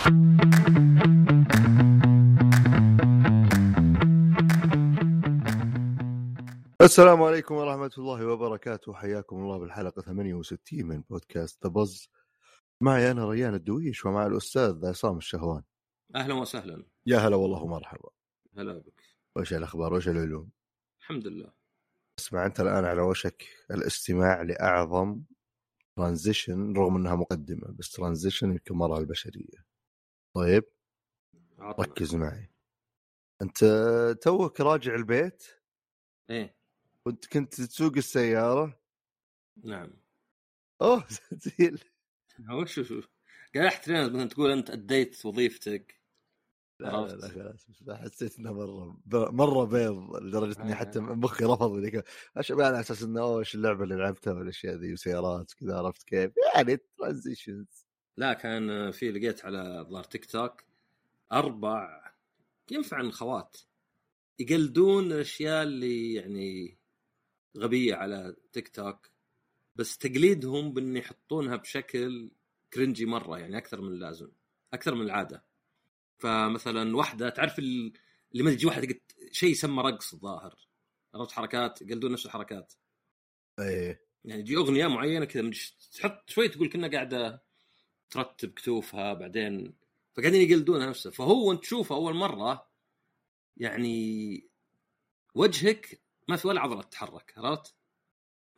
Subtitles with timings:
[0.00, 0.12] السلام
[7.22, 8.94] عليكم ورحمة الله وبركاته.
[8.94, 12.08] حياكم الله بالحلقة 68 من بودكاست ذا بز
[12.80, 15.62] معي أنا ريان الدويش ومع الأستاذ عصام الشهوان.
[16.14, 16.84] أهلا وسهلا.
[17.06, 18.08] يا هلا والله ومرحبا.
[18.56, 19.02] هلا بك.
[19.36, 20.50] وش الأخبار؟ وش العلوم؟
[21.00, 21.52] الحمد لله.
[22.18, 25.22] اسمع أنت الآن على وشك الاستماع لأعظم
[25.96, 29.69] transition رغم أنها مقدمة بس transition يمكن مرة البشرية.
[30.34, 30.64] طيب.
[31.58, 31.84] عطنا.
[31.84, 32.50] ركز معي.
[33.42, 33.64] أنت
[34.22, 35.42] توك راجع البيت؟
[36.30, 36.56] إيه.
[37.06, 38.80] وأنت كنت تسوق السيارة؟
[39.64, 39.92] نعم.
[40.82, 41.04] أوه
[41.44, 41.78] زين.
[42.50, 43.00] هو شو شو
[43.54, 46.00] قاعد أحترم مثلا تقول أنت أديت وظيفتك.
[46.80, 49.00] لا لا خلاص لا، حسيت إنه مرة
[49.30, 50.74] مرة بيض لدرجة إني آه.
[50.74, 52.04] حتى مخي رفض ذيك.
[52.50, 56.76] على أساس إنه أوه إيش اللعبة اللي لعبتها والاشياء ذي وسيارات كذا عرفت كيف؟ يعني
[56.98, 57.86] transitions
[58.20, 60.64] لا كان في لقيت على ظهر تيك توك
[61.32, 62.10] أربع
[62.70, 63.56] ينفع عن خوات
[64.38, 66.78] يقلدون الاشياء اللي يعني
[67.56, 69.10] غبية على تيك توك
[69.76, 72.30] بس تقليدهم بإن يحطونها بشكل
[72.72, 74.32] cringy مرة يعني أكثر من اللازم
[74.72, 75.44] أكثر من العادة.
[76.18, 77.92] فمثلا واحدة تعرف ال-
[78.32, 80.54] اللي ما تجي واحدة قلت شيء يسمى رقص الظاهر
[81.14, 82.74] عرفت حركات؟ يقلدون نفس الحركات.
[83.58, 84.06] إيه.
[84.24, 85.50] يعني تجي أغنية معينة كذا
[85.92, 87.49] تحط شوي تقول كنا قاعدة
[88.10, 89.74] ترتب كتوفها بعدين
[90.12, 92.66] فقاعدين يقلدونها نفسها فهو انت تشوفه أول مرة
[93.56, 94.44] يعني
[95.34, 97.74] وجهك ما في ولا عضلة تتحرك عرفت؟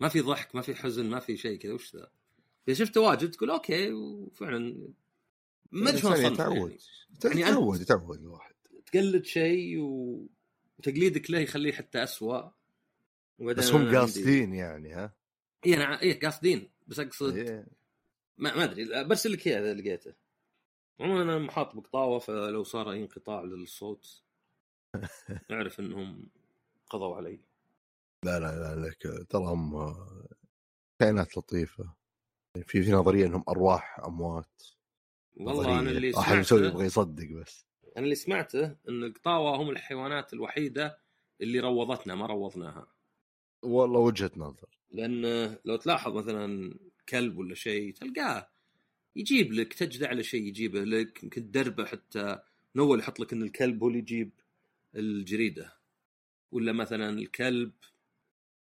[0.00, 2.10] ما في ضحك ما في حزن ما في شيء كذا وش ذا؟
[2.68, 4.92] إذا شفته واجد تقول أوكي وفعلا
[5.72, 6.78] ما أدري شلون يتعود
[7.24, 7.40] يعني.
[7.40, 8.54] يعني يتعود يتعود الواحد
[8.86, 10.26] تقلد شيء و...
[10.78, 12.06] وتقليدك له يخليه حتى
[13.38, 15.14] وبعدين بس هم قاصدين يعني ها
[15.66, 17.66] اي أنا اي قاصدين بس أقصد إيه.
[18.38, 20.14] ما, ما أدري برسل لك اياه اذا لقيته.
[21.00, 24.22] عموما أنا محاط بقطاوة فلو صار أي انقطاع للصوت
[25.50, 26.28] أعرف إنهم
[26.90, 27.40] قضوا علي.
[28.24, 29.94] لا لا لا لك ترى هم
[31.00, 31.94] كائنات لطيفة.
[32.66, 34.62] في في نظرية إنهم أرواح أموات.
[35.36, 35.80] والله.
[35.80, 37.66] أنا اللي احد مسوي سمعته يبغى يصدق بس.
[37.96, 40.98] أنا اللي سمعته إن القطاوه هم الحيوانات الوحيدة
[41.40, 42.86] اللي روضتنا ما روضناها.
[43.62, 44.78] والله وجهة نظر.
[44.90, 45.22] لأن
[45.64, 46.74] لو تلاحظ مثلا
[47.08, 48.48] كلب ولا شيء تلقاه
[49.16, 52.38] يجيب لك تجدع على شيء يجيبه لك يمكن دربه حتى
[52.74, 54.30] من اول يحط لك إن الكلب هو اللي يجيب
[54.94, 55.76] الجريدة.
[56.52, 57.72] ولا مثلا الكلب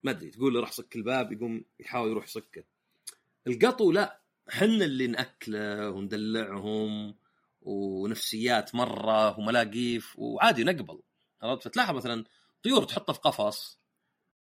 [0.04, 2.64] ما أدري تقول له راح صك الباب يقوم يحاول يروح يصكه
[3.48, 7.16] القطو لا حنا اللي نأكله وندلعهم
[7.62, 11.00] ونفسيات مرة وملاقيف وعادي نقبل
[11.42, 12.26] عرفت؟ فتلاحظ مثلا
[12.64, 13.80] طيور تحطه في قفص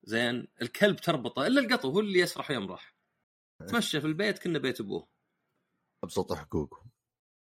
[0.04, 2.93] زين؟ الكلب تربطه إلا القطو هو اللي يسرح ويمرح.
[3.68, 5.08] تمشى في البيت كنا بيت أبوه.
[6.04, 6.90] أبسط حقوقهم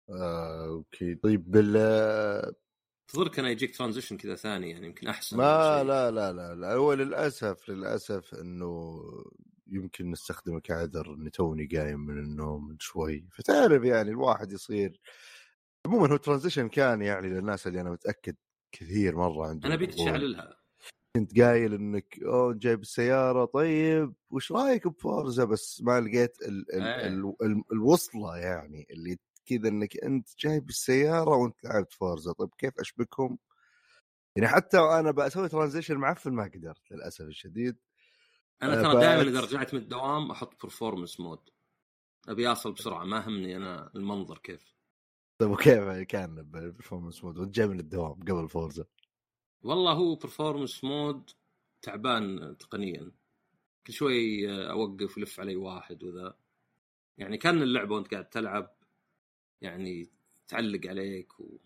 [0.09, 1.15] آه، أوكي.
[1.15, 1.77] طيب بال
[3.07, 5.83] تظن كان يجيك transition كذا ثاني يعني يمكن أحسن ما.
[5.83, 6.73] لا لا لا لا.
[6.73, 9.01] هو للأسف للأسف إنه
[9.67, 13.27] يمكن نستخدمه كعذر إني توني قايم من النوم من شوي.
[13.31, 14.99] فتعرف يعني الواحد يصير.
[15.87, 18.35] عموما هو transition كان يعني للناس اللي أنا متأكد
[18.71, 19.93] كثير مرة عندهم أنا بيك.
[19.93, 20.60] تشعللها
[21.15, 26.81] كنت قايل إنك أوه جايب السيارة طيب وش رأيك بفورزا بس ما لقيت ال ال
[26.81, 27.07] إيه.
[27.07, 32.79] ال ال الوصلة يعني اللي كذا إنك أنت جايب السيارة وأنت لعبت فورزا طيب كيف
[32.79, 33.39] أشبكهم؟
[34.35, 37.77] يعني حتى أنا بسوي transition معفن ما قدرت للأسف الشديد.
[38.63, 41.49] أنا آه، ترى دائما إذا رجعت من الدوام أحط performance mode
[42.27, 44.75] أبي أصل بسرعة ما همني أنا المنظر كيف.
[45.37, 48.85] طيب وكيف كان بال performance mode وانت جاي من الدوام قبل فورزا
[49.63, 51.29] والله هو performance mode
[51.81, 53.11] تعبان تقنيا.
[53.87, 56.37] كل شوي أوقف ولف علي واحد وذا.
[57.17, 58.75] يعني كان اللعبة وأنت قاعد تلعب
[59.61, 60.09] يعني
[60.47, 61.57] تعلق عليك و...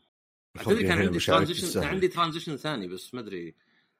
[0.65, 3.55] كان عندي transition كان عندي transition ثاني بس ما أدري.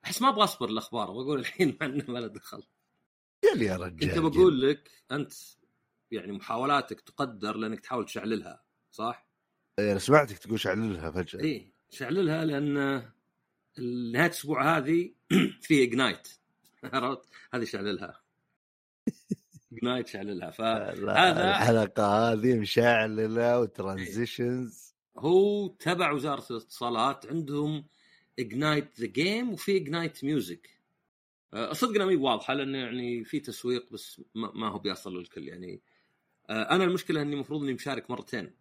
[0.06, 2.64] أحس ما أبغى أصبر الأخبار بقول الحين مع إنه ما له دخل.
[3.44, 5.34] قل يا رجال كنت بقول لك أنت
[6.12, 9.28] يعني محاولاتك تقدر لأنك تحاول تشعللها صح؟
[9.80, 11.42] إيه، أنا سمعتك تقول شعللها فجأة.
[11.42, 13.04] اي شعللها لأن
[13.80, 15.12] نهايه الأسبوع هذه
[15.62, 16.28] في Ignite
[16.94, 17.22] عرفت؟
[17.54, 18.22] هذه شعللها
[19.74, 20.52] Ignite شعللها
[20.96, 24.96] لا، هذا- الحلقة هذه مشعللة و transitions.
[25.16, 27.86] فهو تبع وزارة الاتصالات عندهم
[28.40, 30.70] Ignite The Game وفي Ignite Music
[31.72, 35.82] صدق انها مي واضحة لأنه يعني في تسويق بس ما هو بيصل للكل يعني.
[36.50, 38.52] آه، أنا المشكلة إني المفروض إني مشارك مرتين.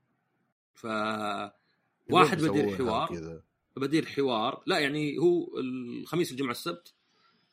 [0.75, 0.85] ف
[2.11, 3.09] واحد بدير حوار.
[3.77, 4.63] بدير حوار.
[4.67, 6.95] لا يعني هو الخميس الجمعه السبت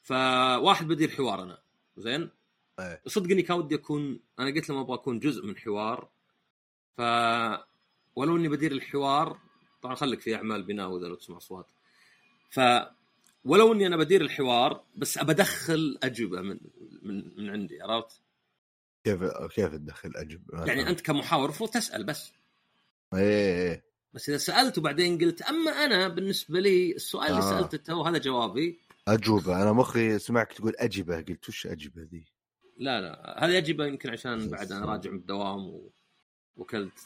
[0.03, 1.57] فواحد بدير حوار أنا.
[1.97, 2.29] زين؟
[2.79, 3.01] إيه.
[3.07, 6.09] صدق إني كان ودي أكون أنا قلت لهم أبغى أكون جزء من حوار
[6.97, 7.01] ف
[8.15, 9.39] ولو إني بدير الحوار
[9.81, 11.65] طبعا خليك في أعمال بناء وإذا لو تسمع أصوات.
[12.49, 12.59] ف
[13.45, 16.59] ولو إني أنا بدير الحوار بس ابى ادخل أجوبة من
[17.01, 18.21] من من عندي عرفت؟
[19.03, 19.23] كيف
[19.55, 22.31] كيف تدخل اجب يعني أنت كمحاور المفروض تسأل بس.
[23.13, 23.90] إيه إيه.
[24.13, 27.49] بس إذا سألت وبعدين قلت أما أنا بالنسبة لي السؤال اللي آه.
[27.49, 28.79] سألته تو هذا جوابي.
[29.07, 29.61] أجوبة.
[29.61, 31.15] أنا مخي سمعك تقول أجبة.
[31.15, 32.25] قلت وش أجبة ذي؟
[32.77, 33.45] لا لا.
[33.45, 35.91] هذه اجوبه يمكن عشان بعد أنا راجع من الدوام و...
[36.55, 36.99] وكلت.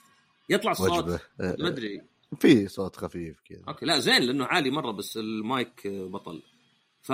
[0.50, 1.68] يطلع الصوت وجبه ما إيه.
[1.68, 2.02] أدري.
[2.40, 3.64] في صوت خفيف كذا.
[3.68, 3.86] okay.
[3.86, 6.44] لا زين لأنه عالي مرة بس المايك بطل.
[7.02, 7.12] ف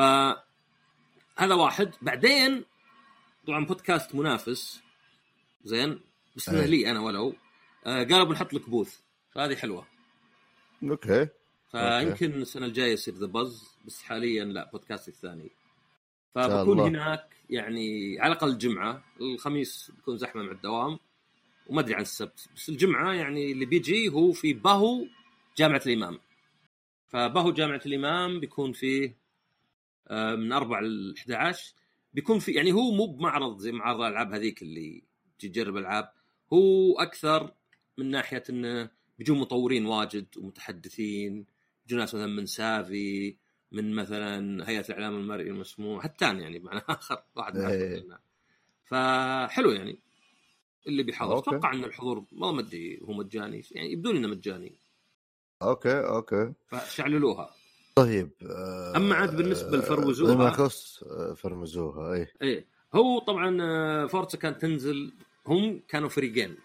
[1.38, 1.92] هذا واحد.
[2.02, 2.64] بعدين
[3.48, 4.82] طبعا بودكاست منافس.
[5.64, 6.00] زين.
[6.36, 6.50] بس.
[6.50, 7.36] لي أنا ولو.
[7.86, 9.00] آه قالوا بنحط لك booth.
[9.32, 9.88] فهذه حلوة.
[10.84, 11.28] okay.
[11.72, 15.50] فيمكن السنة الجاية يصير ذا booth بس حاليا لا بودكاست الثاني.
[16.36, 16.80] فبكون.
[16.80, 19.04] هناك يعني على الأقل الجمعة.
[19.22, 21.00] الخميس بيكون زحمة مع الدوام.
[21.68, 22.50] وما أدري عن السبت.
[22.56, 25.06] بس الجمعة يعني اللي بيجي هو في بهو
[25.58, 26.20] جامعة الإمام.
[27.08, 29.22] فبهو جامعة الإمام بيكون فيه
[30.08, 31.74] آه، من 4 ل 11
[32.14, 35.04] بيكون في يعني هو مو بمعرض زي معرض الألعاب هذيك اللي
[35.40, 36.12] تجرب ألعاب.
[36.54, 37.54] هو أكثر
[37.98, 38.90] من ناحية إنه
[39.20, 41.46] بيجون مطورين واجد ومتحدثين
[41.86, 43.36] بيجون ناس مثلا من Savvy
[43.72, 48.04] من مثلا هيئة الإعلام المرئي المسموع هتان يعني بمعنى آخر واحد من إيه.
[48.86, 50.00] فحلو يعني.
[50.88, 51.38] اللي بيحضر.
[51.38, 54.74] أتوقع إن الحضور والله ما ادري هو مجاني يعني يبدو لي إنه مجاني.
[55.62, 56.54] okay okay.
[56.68, 57.50] فشعللوها.
[57.96, 62.66] طيب آه، أما عاد بالنسبة ل Forza- بما يخص آه، Forza اي إيه.
[62.96, 65.14] هو طبعا آه، Forza كانت تنزل
[65.48, 66.58] هم كانوا فريقين.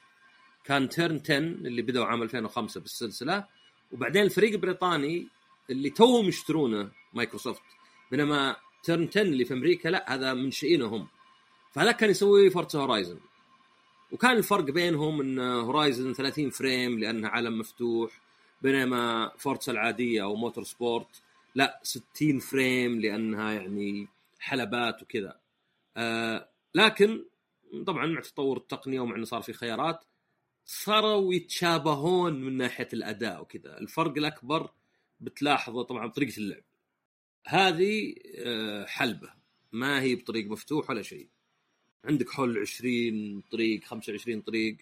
[0.67, 3.45] كان Turn 10 اللي بدأوا عام 2005 بالسلسلة
[3.93, 5.29] وبعدين الفريق البريطاني
[5.71, 7.63] اللي توهم يشترونه مايكروسوفت
[8.11, 11.09] بينما Turn 10 اللي في أمريكا لا هذا منشئينه هم
[11.73, 13.19] فهذا كان يسوي Forza Horizon
[14.13, 18.21] وكان الفرق بينهم إن Horizon 30 frame لأنها عالم مفتوح
[18.63, 21.23] بينما Forza العادية أو Motorsport
[21.55, 24.09] لا 60 frame لأنها يعني
[24.41, 25.37] حلبات وكذا.
[25.97, 27.25] آه لكن
[27.87, 30.05] طبعا مع تطور التقنية ومع انه صار في خيارات
[30.67, 33.79] صاروا يتشابهون من ناحية الأداء وكذا.
[33.79, 34.71] الفرق الأكبر
[35.21, 36.63] بتلاحظه طبعا بطريقة اللعب.
[37.47, 39.31] هذه آه، حلبة.
[39.73, 41.29] ما هي بطريق مفتوح ولا شيء.
[42.05, 44.77] عندك حول 20 طريق 25 طريق.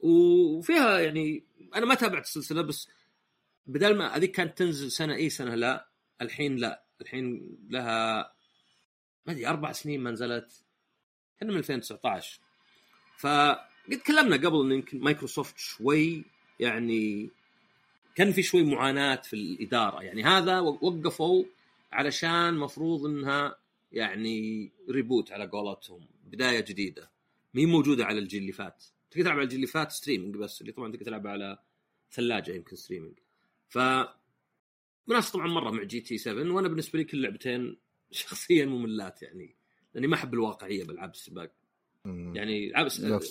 [0.00, 1.44] وفيها يعني
[1.74, 2.88] أنا ما تابعت السلسلة بس
[3.66, 5.88] بدل ما هذيك كانت تنزل سنة اي سنة لا
[6.20, 6.84] الحين لا.
[7.00, 8.32] الحين لها
[9.26, 10.64] ما أدري أربع سنين ما نزلت.
[11.40, 12.40] كنا من 2019
[13.90, 16.24] فقد تكلمنا قبل إن يمكن مايكروسوفت شوي
[16.60, 17.30] يعني
[18.14, 20.02] كان في شوي معاناة في الإدارة.
[20.02, 21.44] يعني هذا وقفوا
[21.92, 23.56] علشان مفروض إنها
[23.92, 27.10] يعني reboot على قولتهم بداية جديدة.
[27.54, 28.84] مي موجودة على الجيل اللي فات.
[29.10, 31.58] تقدر تلعب على الجيل اللي فات streaming بس اللي طبعا تقدر تلعب على
[32.12, 33.18] ثلاجة يمكن streaming
[33.68, 33.78] ف
[35.06, 37.76] منافس طبعا مرة مع GT 7 وأنا بالنسبة لي كل لعبتين
[38.10, 39.56] شخصيا مملات يعني.
[39.94, 41.50] لأني ما أحب الواقعية بالعاب السباق.
[42.04, 42.72] يعني.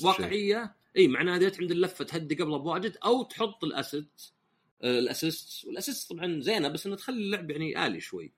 [0.03, 4.21] واقعية إي معناها إذا عند اللفة تهدي قبله بواجد أو تحط ال assist
[4.81, 8.31] آه، ال assist وال assist طبعا زينة بس إنه تخلي اللعب يعني آلي شوي.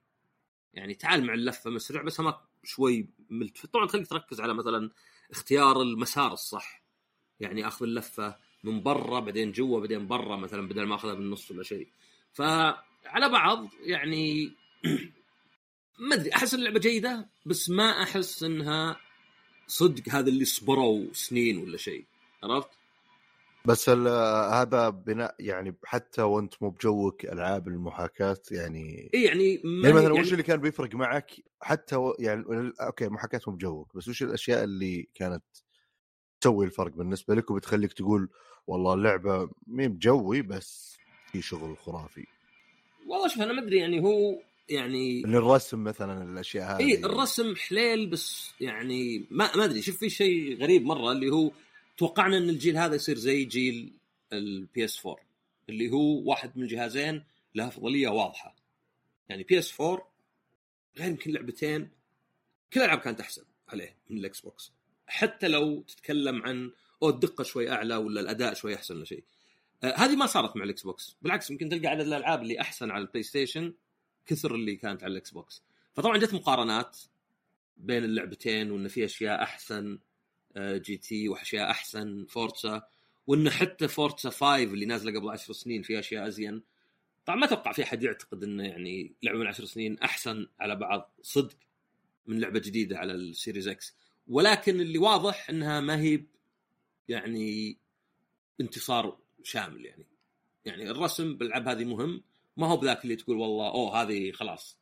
[0.74, 3.66] يعني تعال مع اللفة مسرع بس ما شوي ملت.
[3.66, 4.90] طبعا تخليك تركز على مثلا
[5.30, 6.82] اختيار المسار الصح.
[7.40, 11.62] يعني آخذ اللفة من برا بعدين جوا بعدين برا مثلا بدل ما أخذها بالنص ولا
[11.62, 11.88] شيء.
[12.32, 14.52] فعلى بعض يعني
[16.08, 18.96] ما أدري أحس اللعبة جيدة بس ما أحس إنها
[19.72, 22.04] صدق هذا اللي صبروا سنين ولا شيء
[22.42, 22.68] عرفت؟
[23.64, 30.00] بس هذا بناء يعني حتى وانت مو بجوك ألعاب المحاكاة يعني اي يعني ما يعني
[30.00, 32.16] مثلا وش اللي كان بيفرق معك حتى و...
[32.18, 35.44] يعني okay محاكاة مو بجوك بس وش الأشياء اللي كانت
[36.40, 38.28] تسوي الفرق بالنسبة لك وبتخليك تقول
[38.66, 40.96] والله اللعبة مي بجوي بس
[41.32, 42.26] في شغل خرافي
[43.06, 44.38] والله شوف أنا ما أدري يعني هو
[44.72, 46.80] يعني اللي الرسم مثلا الأشياء هذه.
[46.80, 49.82] اي الرسم حليل بس يعني ما ما أدري.
[49.82, 51.50] شوف في شيء غريب مرة اللي هو
[51.98, 53.92] توقعنا إن الجيل هذا يصير زي جيل
[54.32, 55.16] ال PS 4
[55.68, 57.24] اللي هو واحد من الجهازين
[57.54, 58.56] له أفضلية واضحة.
[59.28, 60.08] يعني PS 4
[60.98, 61.90] غير يمكن لعبتين
[62.72, 64.72] كل الالعاب كانت أحسن عليه من ال Xbox
[65.06, 66.70] حتى لو تتكلم عن
[67.02, 69.24] أو الدقة شوي أعلى ولا الأداء شوي أحسن ولا شيء.
[69.84, 73.02] آه هذه ما صارت مع ال Xbox بالعكس يمكن تلقى عدد الألعاب اللي أحسن على
[73.02, 73.72] ال PlayStation
[74.26, 75.62] كثر اللي كانت على ال Xbox.
[75.94, 76.98] فطبعا جت مقارنات
[77.76, 79.98] بين اللعبتين وإن في أشياء أحسن
[80.56, 82.82] آه، GT وأشياء أحسن Forza
[83.26, 86.62] وانه حتى Forza 5 اللي نازلة قبل 10 سنين في أشياء أزين.
[87.26, 91.14] طبعا ما أتوقع في أحد يعتقد إنه يعني لعبة من 10 سنين أحسن على بعض
[91.22, 91.56] صدق
[92.26, 93.96] من لعبة جديدة على ال Series X.
[94.28, 96.24] ولكن اللي واضح إنها ما هي
[97.08, 97.78] يعني
[98.60, 100.06] انتصار شامل يعني.
[100.64, 102.22] يعني الرسم بالألعاب هذه مهم.
[102.56, 104.78] ما هو بذاك اللي تقول والله أوه هذه خلاص.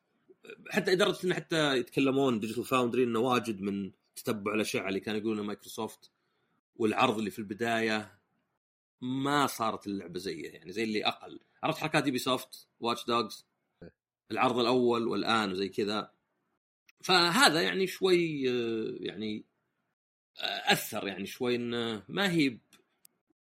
[0.70, 5.44] حتى لدرجه انه حتى يتكلمون Digital Foundry إنه واجد من تتبع الاشعه اللي كانوا يقولونها
[5.44, 6.10] مايكروسوفت
[6.76, 8.20] والعرض اللي في البداية
[9.00, 11.40] ما صارت اللعبة زيه يعني زي اللي أقل.
[11.62, 13.46] عرفت حركات Ubisoft Watch Dogs
[14.30, 16.12] العرض الأول والآن وزي كذا.
[17.00, 19.44] فهذا يعني شوي آه، يعني
[20.38, 22.58] آه، أثر يعني شوي إنه ما هي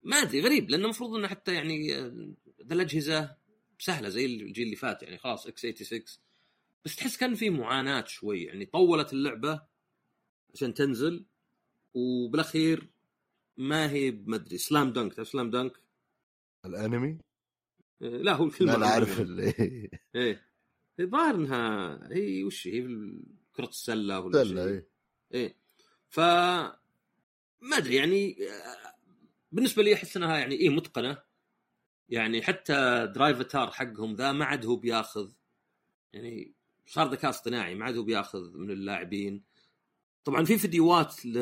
[0.03, 2.35] ما أدري غريب لأنه المفروض إنه حتى يعني آه،
[2.67, 3.37] ذا الأجهزة
[3.79, 6.03] سهلة زي الجيل اللي فات يعني خلاص x86
[6.85, 9.63] بس تحس كان في معاناة شوي يعني طولت اللعبة
[10.55, 11.25] عشان تنزل
[11.95, 12.89] وبالأخير
[13.57, 15.73] ما هي ما أدري سلام دنك تعرف سلام دنك
[16.65, 17.19] الأنمي؟
[18.01, 19.55] لا هو الكلمة لا أنا أعرف اللي
[20.15, 20.47] إيه.
[21.01, 22.83] الظاهر إنها هي وش هي؟
[23.57, 24.59] كرة السلة ولا شيء.
[24.59, 24.89] إيه.
[25.35, 25.57] إيه.
[26.09, 28.95] ف ما أدري يعني آه،
[29.53, 31.23] بالنسبة لي أحس إنها يعني إيه متقنة.
[32.09, 35.31] يعني حتى Drivatar حقهم ذا ما عاد هو بياخذ
[36.13, 36.55] يعني
[36.87, 39.43] صار ذكاء اصطناعي ما عاد هو بياخذ من اللاعبين.
[40.25, 41.39] طبعا في فيديوهات ل...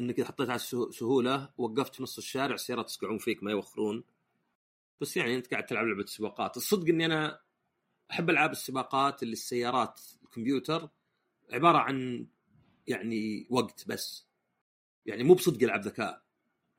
[0.00, 0.58] إنك إذا حطيت على
[0.90, 4.04] سهولة وقفت في نص الشارع السيارات يسقعون فيك ما يوخرون.
[5.00, 6.56] بس يعني أنت قاعد تلعب لعبة سباقات.
[6.56, 7.40] الصدق إني أنا
[8.10, 10.88] أحب ألعاب السباقات اللي السيارات الكمبيوتر
[11.52, 12.26] عبارة عن
[12.86, 14.26] يعني وقت بس.
[15.06, 16.22] يعني مو بصدق ألعب ذكاء.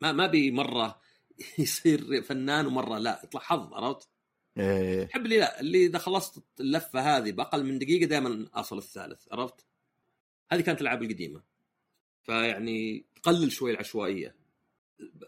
[0.01, 0.99] ما ما بي مرة
[1.59, 4.09] يصير فنان ومرة لا يطلع حظ عرفت؟
[4.57, 9.27] إيه احب اللي لا اللي إذا خلصت اللفة هذه بأقل من دقيقة دائما أصل الثالث
[9.31, 9.65] عرفت؟
[10.51, 11.43] هذه كانت الألعاب القديمة
[12.23, 14.35] فيعني تقلل شوي العشوائية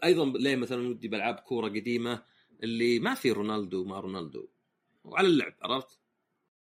[0.04, 2.22] أيضا ليه مثلا ودي بألعاب كورة قديمة
[2.62, 4.48] اللي ما في رونالدو ما رونالدو
[5.04, 5.98] وعلى اللعب عرفت؟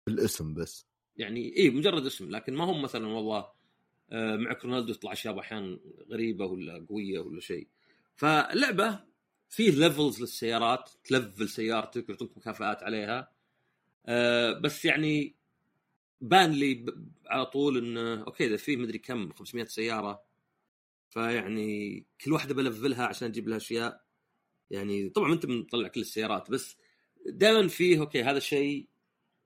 [0.07, 0.87] الاسم بس
[1.17, 3.47] يعني إيه مجرد اسم لكن ما هم مثلا والله
[4.11, 7.67] آه، معك رونالدو يطلع أشياء أحيانا غريبة ولا قوية ولا شيء
[8.15, 8.99] فاللعبه
[9.53, 13.31] فيه levels للسيارات تلفل سيارتك ويعطوك مكافآت عليها.
[14.05, 15.35] آه، بس يعني
[16.21, 16.85] بان لي
[17.27, 20.23] على طول انه okay إذا في مدري كم 500 سيارة
[21.09, 24.03] فيعني كل واحدة بلفلها عشان أجيب لها أشياء.
[24.71, 26.77] يعني طبعا أنت مطلع كل السيارات بس
[27.25, 28.87] دائما فيه okay هذا الشيء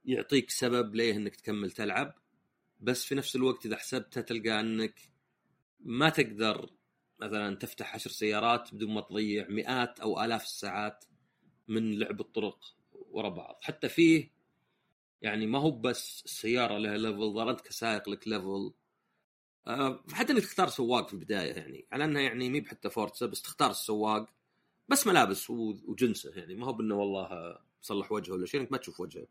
[0.06, 2.16] يعطيك سبب ليه إنك تكمل تلعب.
[2.80, 5.00] بس في نفس الوقت إذا حسبتها تلقى إنك
[5.80, 6.77] ما تقدر
[7.20, 11.06] مثلا تفتح عشر سيارات بدون ما تضيع مئات أو آلاف الساعات
[11.68, 12.60] من لعب الطرق
[13.12, 13.60] ورا بعض.
[13.62, 14.32] حتى فيه
[15.22, 18.74] يعني ما هو بس السياره لها level ظهر انت كسائق لك level
[19.68, 23.42] آه، حتى إنك تختار سواق في البداية يعني على أنها يعني مي بحتى Forza بس
[23.42, 24.30] تختار السواق
[24.90, 26.56] بس ملابس وجنسه يعني.
[26.56, 29.28] ما هو بأنه والله صلح وجهه ولا شيء إنك ما تشوف وجهه.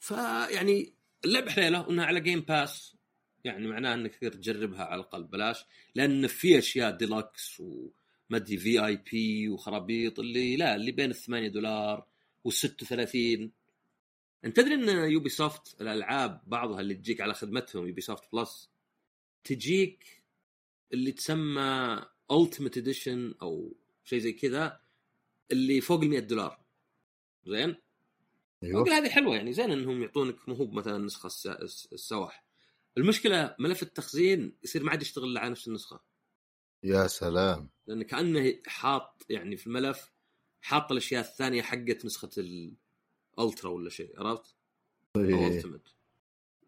[0.00, 0.94] فيعني
[1.24, 2.96] اللعبة حليلة وإنها على Game Pass
[3.44, 5.64] يعني معناه انك تقدر تجربها على الأقل بلاش
[5.94, 11.48] لأن في أشياء ديلكس ومدري في اي بي وخرابيط اللي لا اللي بين ال 8
[11.48, 12.06] دولار
[12.44, 13.50] وال 36
[14.44, 18.70] أنت تدري إن يوبي سوفت الألعاب بعضها اللي تجيك على خدمتهم يوبي سوفت plus
[19.44, 20.22] تجيك
[20.92, 23.72] اللي تسمى ultimate edition أو
[24.04, 24.80] شيء زي كذا
[25.50, 26.60] اللي فوق ال 100 دولار.
[27.46, 27.76] زين؟
[28.62, 28.80] أيوه.
[28.80, 32.44] أقول هذه حلوة يعني زين إنهم يعطونك مو هو مثلا نسخة الس- الس- السواح.
[32.96, 36.00] المشكلة ملف التخزين يصير ما عاد يشتغل على نفس النسخة.
[36.82, 37.70] يا سلام.
[37.86, 40.12] لأن كأنه حاط يعني في الملف
[40.60, 44.56] حاط الأشياء الثانية حقت نسخة الالترا ولا شيء عرفت؟
[45.16, 45.62] إيه.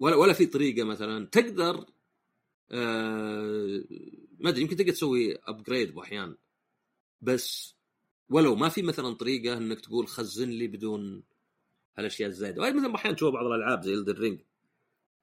[0.00, 1.86] ولا ولا في طريقة مثلا تقدر
[2.70, 3.84] آه
[4.38, 6.36] ما أدري يمكن تقدر تسوي upgrade باحيان
[7.20, 7.76] بس
[8.28, 11.22] ولو ما في مثلا طريقة إنك تقول خزن لي بدون
[11.98, 12.62] هالأشياء الزايدة.
[12.62, 14.40] وهي مثلا أحيانا تشوف بعض الألعاب زي Elden Ring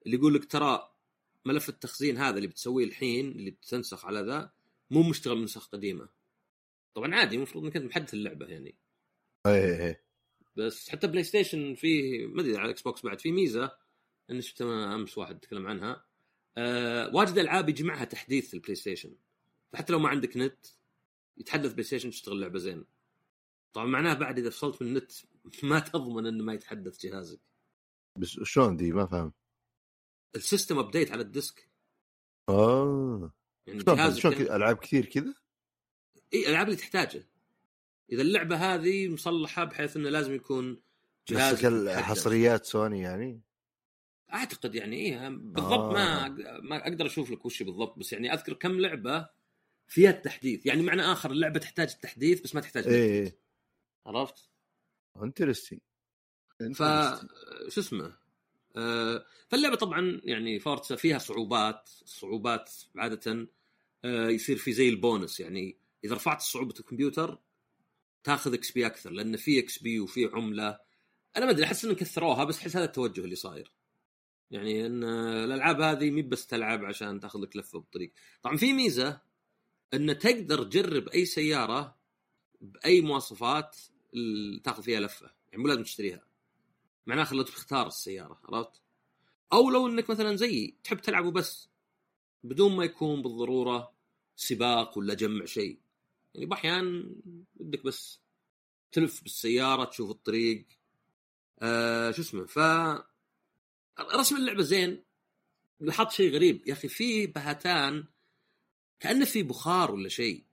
[0.06, 0.90] اللي يقول لك ترى
[1.44, 4.52] ملف التخزين هذا اللي بتسويه الحين اللي بتنسخ على ذا
[4.90, 6.08] مو مشتغل من نسخ قديمة.
[6.94, 8.74] طبعا عادي المفروض انك انت محدث اللعبة يعني.
[9.46, 10.04] إيه إيه
[10.56, 13.76] بس حتى بلاي ستيشن فيه ما أدري على إكس بوكس بعد في ميزة
[14.30, 16.04] اني شفتها أمس واحد يتكلم عنها.
[16.56, 19.14] أه واجد ألعاب يجمعها تحديث البلاي ستيشن
[19.72, 20.66] فحتى لو ما عندك نت
[21.36, 22.84] يتحدث بلاي ستيشن تشتغل اللعبه زين.
[23.72, 25.12] طبعا معناه بعد إذا فصلت من النت
[25.62, 27.40] ما تضمن إنه ما يتحدث جهازك.
[28.16, 29.32] بس شلون دي؟ ما فهم
[30.36, 31.70] ال system update على ال disc.
[32.48, 33.32] آه.
[33.66, 35.34] يعني جهازك شلون كذا ألعاب كثير كذا؟
[36.34, 37.28] إي الألعاب اللي تحتاجه.
[38.12, 40.82] إذا اللعبة هذه مصلحة بحيث إنه لازم يكون
[41.28, 43.40] جهاز نفس الحصريات سوني يعني؟
[44.32, 45.92] أعتقد يعني إيه بالضبط آه.
[45.92, 46.28] ما
[46.60, 49.28] ما أقدر أشوف لك وش بالضبط بس يعني أذكر كم لعبة
[49.86, 50.66] فيها التحديث.
[50.66, 52.86] يعني معنى آخر اللعبة تحتاج التحديث بس ما تحتاج.
[52.86, 53.38] إيه
[54.06, 54.50] عرفت؟
[55.22, 55.80] interesting
[56.74, 56.82] ف
[57.68, 58.18] شو اسمه؟
[59.48, 63.48] فاللعبة طبعا يعني فورتسا فيها صعوبات صعوبات عادة
[64.04, 65.40] آه يصير في زي البونس.
[65.40, 67.38] يعني إذا رفعت صعوبة الكمبيوتر
[68.24, 70.78] تاخذ XP أكثر لأن في XP وفي عملة.
[71.36, 73.72] أنا ما أدري أحس إنهم كثروها بس أحس هذا التوجه اللي صاير.
[74.50, 75.04] يعني إن
[75.44, 79.20] الألعاب هذه مي بس تلعب عشان تاخذ لك لفة بالطريق طبعا في ميزة
[79.94, 81.98] ان تقدر تجرب أي سيارة
[82.60, 83.76] بأي مواصفات
[84.64, 85.30] تاخذ فيها لفة.
[85.52, 86.27] يعني مو لازم تشتريها.
[87.08, 88.82] معناه خلوك تختار السيارة عرفت؟
[89.52, 91.68] أو لو إنك مثلا زيي تحب تلعب وبس
[92.44, 93.92] بدون ما يكون بالضرورة
[94.36, 95.78] سباق ولا جمع شيء.
[96.34, 97.16] يعني بأحيان
[97.54, 98.20] بدك بس
[98.92, 100.66] تلف بالسيارة تشوف الطريق
[101.58, 102.58] آه شو اسمه ف
[104.00, 105.04] رسم اللعبة زين
[105.80, 106.62] لاحظت شيء غريب.
[106.66, 108.04] يا أخي في بهتان
[109.00, 110.44] كأنه في بخار ولا شيء.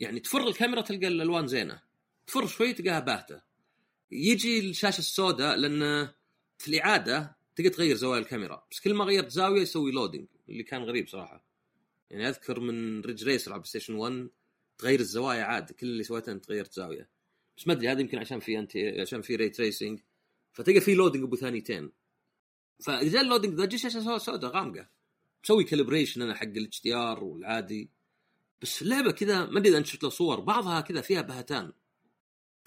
[0.00, 1.82] يعني تفر الكاميرا تلقى الألوان زينة
[2.26, 3.53] تفر شوي تلقاها باهتة.
[4.10, 6.08] يجي الشاشة السوداء لأن
[6.58, 8.66] في الإعادة تقدر تغير زوايا الكاميرا.
[8.70, 11.44] بس كل ما غيرت زاوية يسوي لودنج اللي كان غريب صراحة.
[12.10, 14.28] يعني أذكر من ريج ريسر على ستيشن 1
[14.78, 17.08] تغير الزوايا عادي كل اللي سويته أنت غيرت زاوية.
[17.56, 20.00] بس ما أدري هذا يمكن عشان في انت عشان في ray tracing
[20.52, 21.92] فتلقى في loading أبو ثانيتين
[22.84, 24.88] فإذا ال loading ذا تجي شاشة سوداء غامقة.
[25.44, 27.90] مسوي calibration أنا حق ال HDR والعادي.
[28.62, 31.72] بس اللعبة كذا ما أدري إذا أنت شفت له صور بعضها كذا فيها بهتان.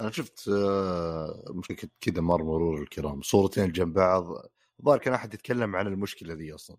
[0.00, 3.22] أنا شفت آه، مشكلة كذا مر مرور الكرام.
[3.22, 4.24] صورتين جنب بعض.
[4.80, 6.76] الظاهر كان أحد يتكلم عن المشكلة ذي أصلا.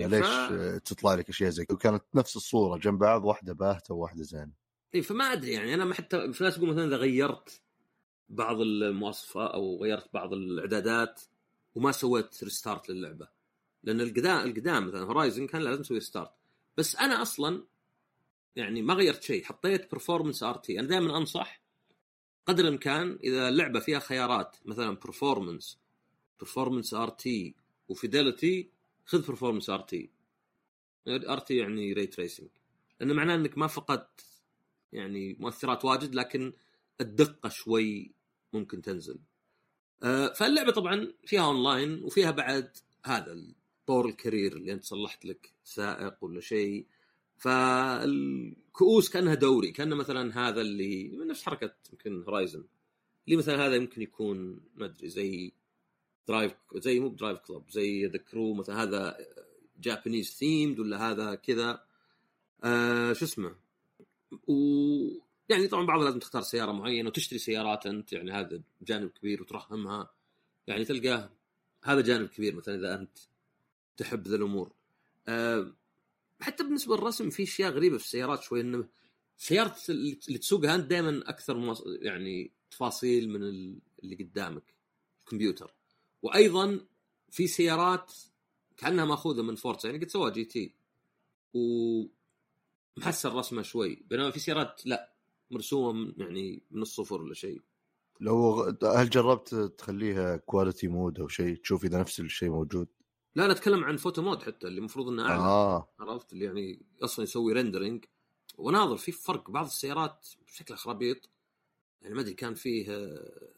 [0.00, 3.52] إيه، ف- ليش آه، تطلع لك أشياء زي كذا؟ وكانت نفس الصورة جنب بعض واحدة
[3.54, 4.52] باهتة وواحدة زينة.
[4.94, 5.74] اي فما أدري يعني.
[5.74, 7.62] أنا ما حتى في ناس يقول مثلا إذا غيرت
[8.28, 11.22] بعض المواصفات أو غيرت بعض الإعدادات
[11.74, 13.28] وما سويت restart للعبة.
[13.82, 16.30] لأن القدام القدام مثلا هورايزن كان لازم تسوي restart
[16.76, 17.66] بس أنا أصلا
[18.56, 19.44] يعني ما غيرت شيء.
[19.44, 21.62] حطيت performance RT أنا دائما أنصح
[22.46, 25.78] قدر الامكان إذا اللعبة فيها خيارات مثلا performance
[26.40, 27.54] performance RT و
[27.88, 28.70] fidelity
[29.04, 30.10] خذ performance RT
[31.08, 32.48] RT يعني ray tracing
[33.00, 34.26] لأنه معناه إنك ما فقدت
[34.92, 36.52] يعني مؤثرات واجد لكن
[37.00, 38.10] الدقة شوي
[38.52, 39.18] ممكن تنزل.
[40.02, 45.52] آه، فاللعبة طبعا فيها اونلاين وفيها بعد هذا الطور ال career اللي أنت صلحت لك
[45.64, 46.86] سائق ولا شيء.
[47.36, 52.64] فالكؤوس كأنها دوري كأن مثلا هذا اللي نفس حركة يمكن هورايزن
[53.26, 55.52] اللي مثلا هذا يمكن يكون ما أدري زي
[56.28, 59.16] درايف زي مو درايف كلوب زي ذا كرو مثلا هذا
[59.80, 61.84] Japanese themed ولا هذا كذا.
[62.64, 63.54] آه شو اسمه؟
[64.48, 64.52] و
[65.48, 70.10] يعني طبعا بعض لازم تختار سيارة معينة وتشتري سيارات أنت يعني هذا جانب كبير وترهمها
[70.66, 71.30] يعني تلقاه
[71.84, 73.18] هذا جانب كبير مثلا إذا أنت
[73.96, 74.72] تحب ذا الأمور.
[75.28, 75.72] أه
[76.40, 78.88] حتى بالنسبة للرسم في أشياء غريبة في السيارات شوي إنه
[79.36, 81.74] سيارة اللي تسوقها أنت دائما أكثر.
[81.86, 84.74] يعني تفاصيل من ال- اللي قدامك
[85.24, 85.74] الكمبيوتر
[86.22, 86.80] وأيضا
[87.30, 88.12] في سيارات
[88.76, 90.74] كأنها مأخوذة من فورتسا يعني قد سواها جي تي
[91.54, 95.12] ومحسن رسمه شوي بينما في سيارات لا
[95.50, 97.60] مرسومة من يعني من الصفر ولا شيء
[98.20, 102.88] لو هل جربت تخليها quality mode أو شيء تشوف إذا نفس الشيء موجود؟
[103.36, 105.42] لا أنا أتكلم عن photo mode حتى اللي المفروض إنه أعلى.
[105.42, 105.88] آه.
[106.00, 108.04] عرفت؟ اللي يعني أصلا يسوي rendering
[108.58, 111.30] وناظر في فرق بعض السيارات بشكل خرابيط.
[112.02, 113.52] يعني ما أدري كان فيه آه،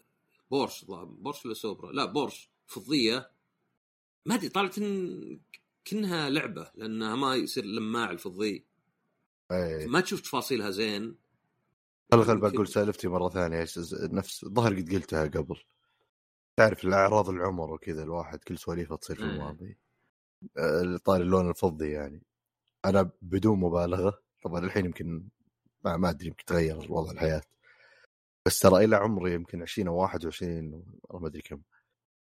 [0.50, 3.30] بورش بورش ولا سوبرا؟ لا بورش فضية.
[4.26, 5.40] ما أدري طالعت إن
[5.84, 8.64] كأنها لعبة لأنها ما يصير لماع الفضي.
[9.50, 11.16] اي ما تشوف تفاصيلها زين.
[12.12, 15.56] خل خل بقول سألفتي مرة ثانية نفس الظاهر قد قلتها قبل.
[16.59, 19.29] تعرف الأعراض العمر وكذا الواحد كل سواليفه تصير في إيه.
[19.31, 19.79] الماضي.
[20.59, 22.23] آه، طاري اللون الفضي يعني.
[22.85, 25.29] أنا بدون مبالغة طبعا الحين يمكن
[25.85, 27.42] ما, ما أدري يمكن تغير وضع الحياة.
[28.47, 31.62] بس ترى إلى عمري يمكن 20 أو 21 والله ما أدري كم.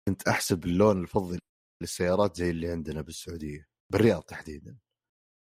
[0.08, 1.38] كنت أحسب اللون الفضي
[1.82, 4.78] للسيارات زي اللي عندنا بالسعودية بالرياض تحديدا.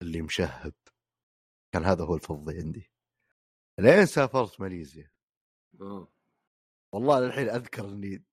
[0.03, 0.75] اللي مشهب.
[1.75, 2.91] كان هذا هو الفضي عندي.
[3.81, 5.11] لين سافرت ماليزيا.
[5.81, 6.09] آه.
[6.93, 8.25] والله الحين أذكر إني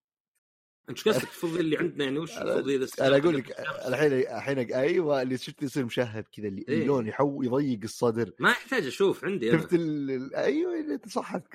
[0.90, 4.14] انت إيش قصدك؟ الفضي اللي عندنا يعني وش أنا- الفضي ذا أنا أقول لك الحين
[4.14, 6.82] الحين أيوه اللي شفت يصير مشهب كذا اللي إيه.
[6.82, 8.32] اللون يحو يضيق الصدر.
[8.40, 9.62] ما يحتاج أشوف عندي أنا.
[9.62, 10.36] شفت ال...
[10.36, 11.48] أيوه اللي صح عندي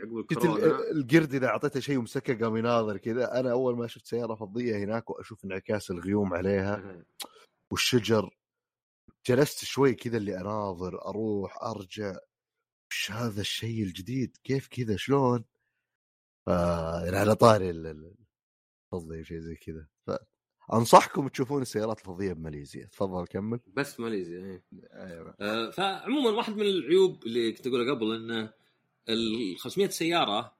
[0.00, 3.40] عقب شفت ال- الكورونا القرد إذا أعطيته شيء ومسكه قام يناظر كذا.
[3.40, 7.04] أنا أول ما شفت سيارة فضية هناك وأشوف انعكاس الغيوم عليها
[7.72, 8.30] والشجر
[9.26, 12.16] جلست شوي كذا اللي أناظر أروح أرجع.
[12.90, 15.44] وش هذا الشيء الجديد؟ كيف كذا؟ شلون؟
[16.46, 16.50] ف
[17.04, 17.70] يعني على طاري
[18.84, 19.86] الفضي شيء زي كذا.
[20.68, 22.86] فانصحكم تشوفون السيارات الفضية بماليزيا.
[22.86, 23.60] تفضل كمل.
[23.66, 24.64] بس ماليزيا إيه.
[24.92, 28.52] أيوه آه، فعموما واحد من العيوب اللي كنت اقولها قبل انه
[29.08, 30.56] ال 500 سيارة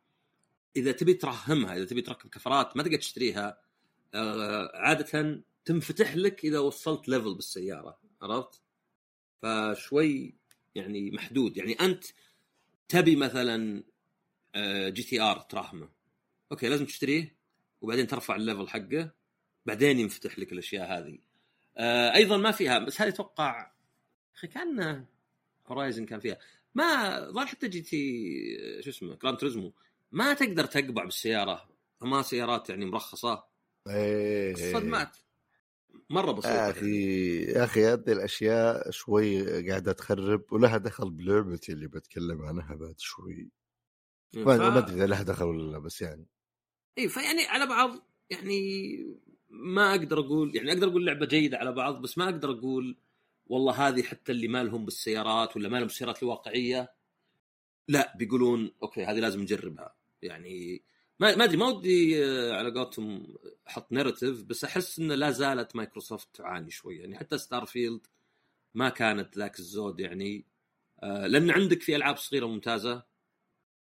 [0.77, 3.59] إذا تبي ترهمها إذا تبي تركب كفرات ما تقدر تشتريها
[4.15, 8.63] آه، عادة تنفتح لك إذا وصلت ليفل بالسيارة عرفت؟
[9.43, 10.35] فشوي
[10.75, 11.57] يعني محدود.
[11.57, 12.05] يعني أنت
[12.89, 13.85] تبي مثلا
[14.55, 15.89] آه، جي تي آر ترهمه
[16.53, 17.37] okay لازم تشتريه.
[17.85, 19.11] وبعدين ترفع ال level حقه
[19.67, 21.19] بعدين ينفتح لك الأشياء هذه.
[21.77, 23.73] آه، أيضا ما فيها بس هذه أتوقع
[24.37, 25.05] أخي كأن
[25.67, 26.39] هورايزن كان فيها.
[26.75, 29.73] ما ظل حتى جي تي شو اسمه جراند تريزمو
[30.13, 31.69] ما تقدر تقلب بالسيارة.
[32.01, 33.45] ما سيارات يعني مرخصة.
[33.89, 35.17] إيه الصدمات
[36.11, 41.87] مرة يا بسيطه أخي يا أخي هذه الأشياء شوي قاعدة تخرب ولها دخل بلعبتي اللي
[41.87, 43.51] بتكلم عنها بعد شوي.
[44.33, 44.47] يعني.
[44.47, 46.27] ما ما أدري إذا لها دخل ولا لا بس يعني.
[46.99, 47.99] اي فيعني على بعض
[48.31, 48.99] يعني
[49.51, 52.97] ما أقدر أقول يعني أقدر أقول لعبة جيدة على بعض بس ما أقدر أقول
[53.47, 56.95] والله هذه حتى اللي ما لهم بالسيارات ولا ما لهم بالسيارات الواقعية.
[57.89, 59.95] لا بيقولون okay هذه لازم نجربها.
[60.23, 60.83] يعني
[61.21, 63.37] ما أدري ما ودي آه، على قولتهم
[63.69, 66.99] أحط narrative بس أحس إن لا زالت مايكروسوفت تعاني شوي.
[66.99, 68.07] يعني حتى ستار فيلد
[68.75, 70.47] ما كانت ذاك الزود يعني
[71.03, 73.03] آه، لأن عندك في ألعاب صغيرة ممتازة.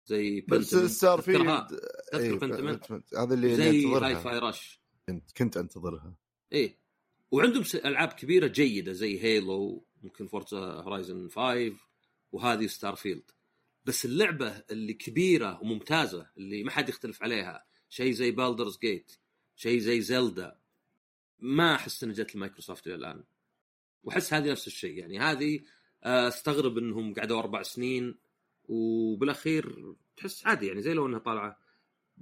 [0.07, 1.81] زي بس تذكرها؟ فيلد
[2.13, 3.23] تذكر إيه،.
[3.23, 6.17] هذا اللي زي Hi-Fi Rush كنت كنت أنتظرها.
[6.53, 6.79] إيه.
[7.31, 11.73] وعندهم ألعاب كبيرة جيدة زي Halo ممكن Forza Horizon 5
[12.33, 13.31] وهذه Starfield
[13.85, 19.13] بس اللعبة اللي كبيرة وممتازة اللي ما حد يختلف عليها شيء زي Baldur's Gate
[19.57, 20.59] شيء زي Zelda
[21.39, 23.25] ما أحس إنها جت لمايكروسوفت إلى الآن.
[24.03, 25.61] وأحس هذه نفس الشيء يعني هذه
[26.05, 28.19] آه، أستغرب إنهم قعدوا أربع سنين
[28.69, 31.59] وبالاخير تحس عادي يعني زي لو انها طالعة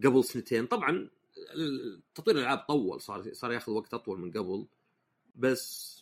[0.05, 0.67] قبل سنتين.
[0.67, 1.11] طبعا
[2.15, 4.67] تطوير الألعاب طول صار صار ياخذ وقت أطول من قبل
[5.35, 5.93] بس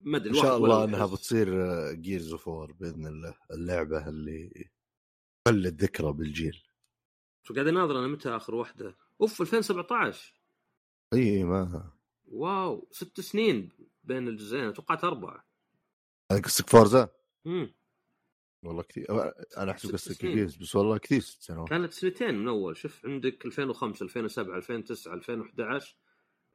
[0.00, 1.48] ما أدري إن شاء الله إنها يحس- بتصير
[1.92, 4.68] Gears of War بإذن الله اللعبة اللي
[5.48, 6.62] خلت ذكرى بالجيل.
[7.44, 10.34] شو قاعد أناظر أنا؟ متى آخر واحدة؟ أوف 2017
[11.14, 11.90] إي ما
[12.28, 13.68] واو ست سنين
[14.04, 15.44] بين الجزئين توقعت أربعة.
[16.30, 17.08] قصدك فورزا
[17.46, 17.74] امم
[18.68, 19.06] والله كثير.
[19.56, 20.26] أنا أحسب قصدك.
[20.26, 21.68] Gears بس والله كثير ست سنوات.
[21.68, 22.76] كانت سنتين من أول.
[22.76, 25.96] شوف عندك 2005 2007 2009 2011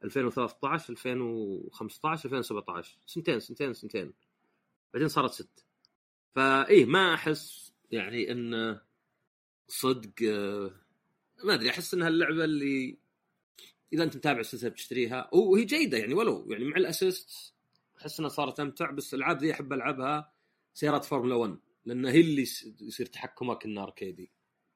[0.04, 4.12] 2013 2015 2017 سنتين سنتين سنتين.
[4.94, 5.64] بعدين صارت ست.
[6.34, 8.80] فايه ما أحس يعني إن
[9.68, 10.22] صدق
[11.44, 12.98] ما أدري أحس انها اللعبه اللي
[13.92, 17.54] إذا أنت متابع السلسله بتشتريها وهي جيدة يعني ولو يعني مع ال assist
[18.00, 20.32] أحس إنها صارت أمتع بس الالعاب ذي أحب ألعبها
[20.74, 22.42] سيارات فورمولا 1 لأن هي اللي
[22.80, 24.32] يصير تحكمك انه أركيدي.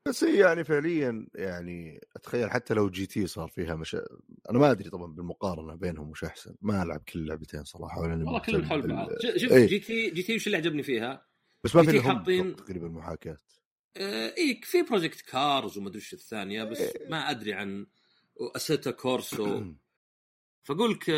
[0.09, 3.95] بس هي يعني فعليا يعني أتخيل حتى لو GT صار فيها مش
[4.51, 6.55] أنا ما أدري طبعا بالمقارنة بينهم وش أحسن.
[6.63, 9.09] ما ألعب كل اللعبتين صراحة ولا والله كلهم حول بعض.
[9.11, 9.67] ش- شوف إيه.
[9.67, 11.27] GT GT وش اللي عجبني فيها؟
[11.65, 13.37] بس ما في حاطين- تقريبا محاكاة.
[13.97, 17.87] آه إيه في Project Cars وما أدري إيش الثانية بس ما أدري عن
[18.41, 19.65] Assetto Corsa
[20.63, 21.11] فاقول لك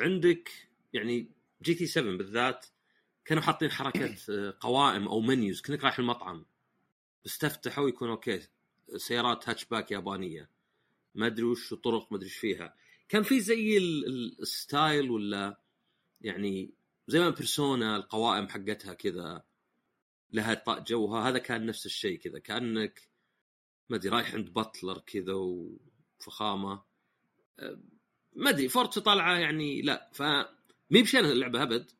[0.00, 0.50] عندك
[0.92, 1.30] يعني
[1.62, 2.66] GT 7 بالذات
[3.24, 6.44] كانوا حاطين حركه آه، قوائم أو menus كانك رايح المطعم
[7.24, 8.48] بس تفتحه ويكون okay
[8.96, 10.50] سيارات هاتشباك يابانية.
[11.14, 12.74] ما أدري وش طرق ما أدري إيش فيها.
[13.08, 15.60] كان في زي ال- ال- ال style ولا
[16.20, 16.70] يعني
[17.06, 19.44] زي ما Persona القوائم حقتها كذا
[20.32, 21.28] لها جوها.
[21.28, 23.08] هذا كان نفس الشيء كذا كأنك
[23.88, 26.82] ما أدري رايح عند butler كذا وفخامة.
[27.58, 27.78] أه،
[28.36, 30.22] ما أدري Forza طالعة يعني لا ف
[30.90, 31.90] مي بشينة اللعبه أبد.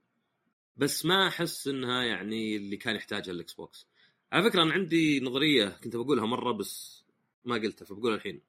[0.76, 3.86] بس ما أحس إنها يعني اللي كان يحتاجها ال Xbox
[4.32, 7.04] على فكرة أنا عندي نظرية كنت بقولها مرة بس
[7.44, 8.40] ما قلتها فبقولها الحين.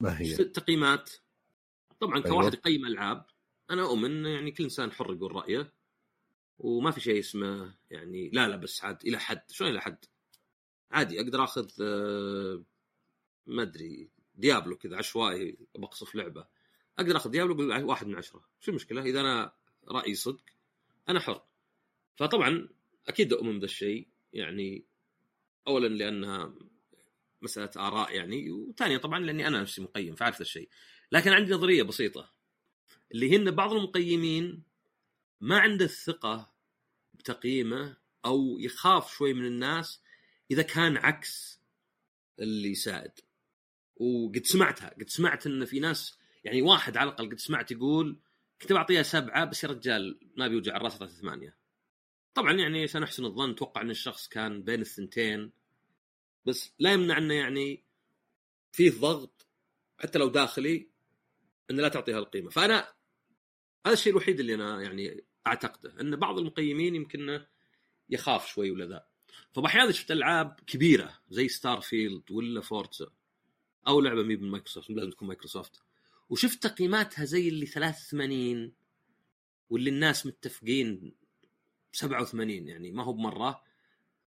[0.00, 1.10] ما هي؟ التقييمات
[2.00, 2.28] طبعا أيوة.
[2.28, 3.26] كواحد يقيم ألعاب
[3.70, 5.72] أنا أؤمن يعني كل إنسان حر يقول رأيه
[6.58, 9.50] وما في شيء اسمه يعني لا لا بس عاد إلى حد.
[9.50, 10.04] شلون إلى حد؟
[10.90, 12.62] عادي أقدر آخذ آه،
[13.46, 16.46] ما أدري ديابلو كذا عشوائي بقصف لعبة.
[16.98, 18.44] أقدر آخذ ديابلو واحد من عشرة.
[18.60, 19.52] شو المشكلة؟ إذا أنا
[19.88, 20.44] رأيي صدق
[21.08, 21.42] أنا حر.
[22.16, 22.68] فطبعا
[23.08, 24.08] أكيد أؤمن بهذا الشيء.
[24.32, 24.84] يعني
[25.66, 26.54] اولا لأنها
[27.42, 30.68] مسألة آراء يعني وثانيا طبعا لأني أنا نفسي مقيم فعارف ذا الشيء.
[31.12, 32.32] لكن عندي نظرية بسيطة
[33.12, 34.62] اللي هي ان بعض المقيمين
[35.40, 36.52] ما عنده الثقة
[37.14, 40.02] بتقييمه أو يخاف شوي من الناس
[40.50, 41.60] إذا كان عكس
[42.40, 43.12] اللي يساعد.
[43.96, 48.20] وقد سمعتها قد سمعت إن في ناس يعني واحد على الأقل قد سمعت يقول
[48.62, 51.56] كنت بعطيها سبعة بس يا رجال ما بيوجع الراس اعطيته ثمانية.
[52.34, 55.52] طبعا يعني عشان احسن الظن أتوقع إن الشخص كان بين الثنتين.
[56.44, 57.84] بس لا يمنع إنه يعني
[58.72, 59.46] فيه ضغط
[59.98, 60.90] حتى لو داخلي
[61.70, 62.50] انه لا تعطيها القيمة.
[62.50, 62.92] فأنا
[63.86, 67.46] هذا الشيء الوحيد اللي أنا يعني أعتقده إن بعض المقيمين يمكن
[68.10, 69.06] يخاف شوي ولا ذا.
[69.52, 73.10] فباحيانا شفت ألعاب كبيرة زي Starfield ولا Forza
[73.88, 75.82] أو لعبة مي من مايكروسوفت لازم تكون مايكروسوفت.
[76.30, 78.72] وشفت تقييماتها زي اللي 83
[79.70, 81.14] واللي الناس متفقين
[81.92, 83.62] 87 يعني ما هو بمرة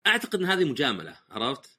[0.06, 1.78] أعتقد إن هذه مجاملة عرفت؟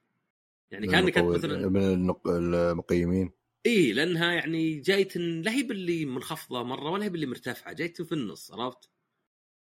[0.71, 3.31] يعني كانك مثلا من المقيمين
[3.65, 8.11] إي لأنها يعني جاية لا هي باللي منخفضة مرة ولا هي باللي مرتفعة جاية في
[8.11, 8.89] النص عرفت؟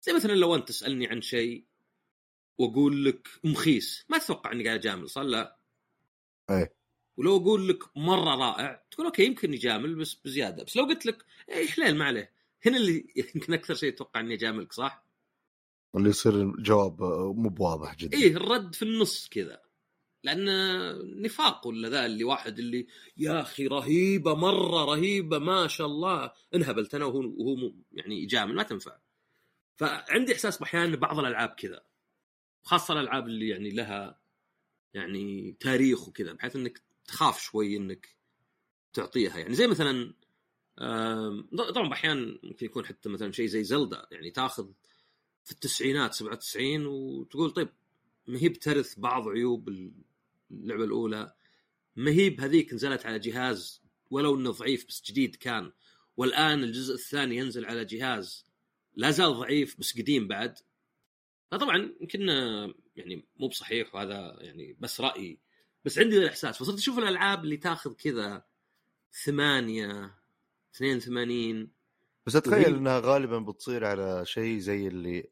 [0.02, 1.64] زي مثلا لو أنت تسألني عن شيء
[2.58, 5.58] وأقول لك مخيس ما تتوقع إني قاعد أجامل صح لا؟
[6.50, 6.77] إيه
[7.18, 11.24] ولو أقول لك مرة رائع تقول أوكي يمكن يجامل بس بزيادة بس لو قلت لك
[11.50, 12.32] اي حليل ما عليه؟
[12.66, 15.04] هنا اللي يمكن أكثر شيء أتوقع إني أجاملك صح؟
[15.96, 17.02] اللي يصير الجواب
[17.36, 18.18] مو بواضح جدا.
[18.18, 19.60] إيه الرد في النص كذا
[20.24, 20.46] لأن
[21.22, 26.32] نفاق ولا ذا اللي واحد اللي يا أخي رهيبة مرة رهيبة ما شاء الله.
[26.54, 28.98] انهبلت أنا وهو وهو يعني يجامل ما تنفع.
[29.76, 31.82] فعندي إحساس بأحيان بعض الألعاب كذا
[32.62, 34.20] خاصة الألعاب اللي يعني لها
[34.94, 38.16] يعني تاريخ وكذا بحيث إنك تخاف شوي إنك
[38.92, 39.38] تعطيها.
[39.38, 40.14] يعني زي مثلا
[41.74, 44.68] طبعا أحيانا ممكن يكون حتى مثلا شيء زي زلدا يعني تاخذ
[45.44, 47.68] في التسعينات 97 وتقول طيب
[48.26, 49.68] ما هي بترث بعض عيوب
[50.50, 51.34] اللعبة الأولى؟
[51.96, 55.72] ما هي بهذيك نزلت على جهاز ولو إنه ضعيف بس جديد كان
[56.16, 58.46] والآن الجزء الثاني ينزل على جهاز
[58.96, 60.58] لا زال ضعيف بس قديم بعد؟
[61.50, 62.28] فطبعا يمكن
[62.96, 65.38] يعني مو بصحيح وهذا يعني بس رايي
[65.88, 68.44] بس عندي الإحساس فصرت أشوف الألعاب اللي تاخذ كذا
[69.24, 70.14] ثمانية
[70.76, 71.70] 82
[72.26, 75.28] بس أتخيل وهي- إنها غالبا بتصير على شيء زي اللي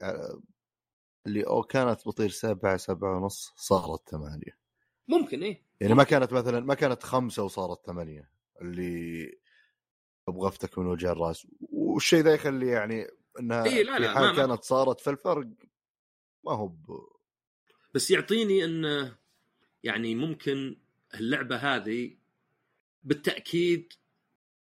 [1.27, 4.59] اللي أو كانت بتصير سبعة سبعة ونص صارت ثمانية.
[5.09, 5.63] ممكن إيه.
[5.81, 8.31] يعني ما كانت مثلا ما كانت خمسة وصارت ثمانية
[8.63, 9.39] اللي
[10.29, 11.47] ابغفتك من وجه الرأس.
[11.61, 13.07] والشيء ذا يخلي يعني
[13.41, 15.47] إنها إيه، لا، في لا، حال ما- ما- كانت صارت فالفرق
[16.45, 16.87] ما هو ب...
[17.95, 19.13] بس يعطيني إن
[19.87, 20.77] يعني ممكن
[21.15, 22.17] اللعبة هذه
[23.05, 23.93] بالتأكيد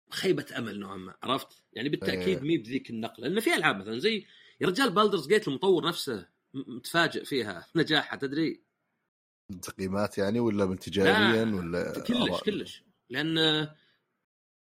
[0.10, 2.40] خيبة أمل نوعا ما عرفت؟ يعني بالتأكيد إيه.
[2.40, 4.26] مي بذيك النقلة لأن في ألعاب مثلا زي
[4.62, 8.62] يا رجال Baldur's Gate المطور نفسه متفاجئ فيها نجاحها تدري
[9.62, 13.38] تقييمات يعني ولا من تجاريا ولا كلش؟ كلش لأن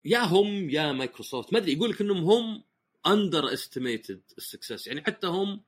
[0.06, 2.64] يا هم يا مايكروسوفت ما أدري يقول لك إنهم هم
[3.08, 5.64] underestimated ال success يعني حتى هم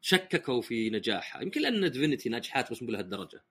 [0.00, 3.44] شككوا في نجاحها يمكن لأن Divinity ناجحات بس مو بهالدرجه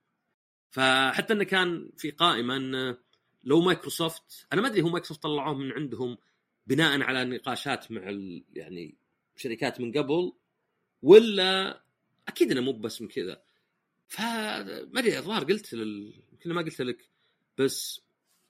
[0.69, 2.97] فحتى إنه كان في قائمة إن
[3.43, 6.17] لو مايكروسوفت أنا ما أدري هو مايكروسوفت طلعوه من عندهم
[6.67, 8.43] بناء على نقاشات مع ال...
[8.53, 8.95] يعني
[9.36, 10.34] شركات من قبل
[11.01, 11.82] ولا
[12.27, 13.41] أكيد إنه مو بس من كذا.
[14.08, 16.23] فما أدري الظاهر قلت لل...
[16.32, 17.10] يمكن ما قلت لك
[17.58, 18.01] بس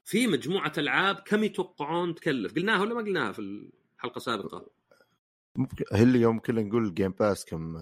[0.06, 4.70] في مجموعة ألعاب كم يتوقعون تكلف؟ قلناها ولا ما قلناها في الحلقة السابقة؟
[5.94, 7.78] اللي يوم كنا نقول ال Game Pass كم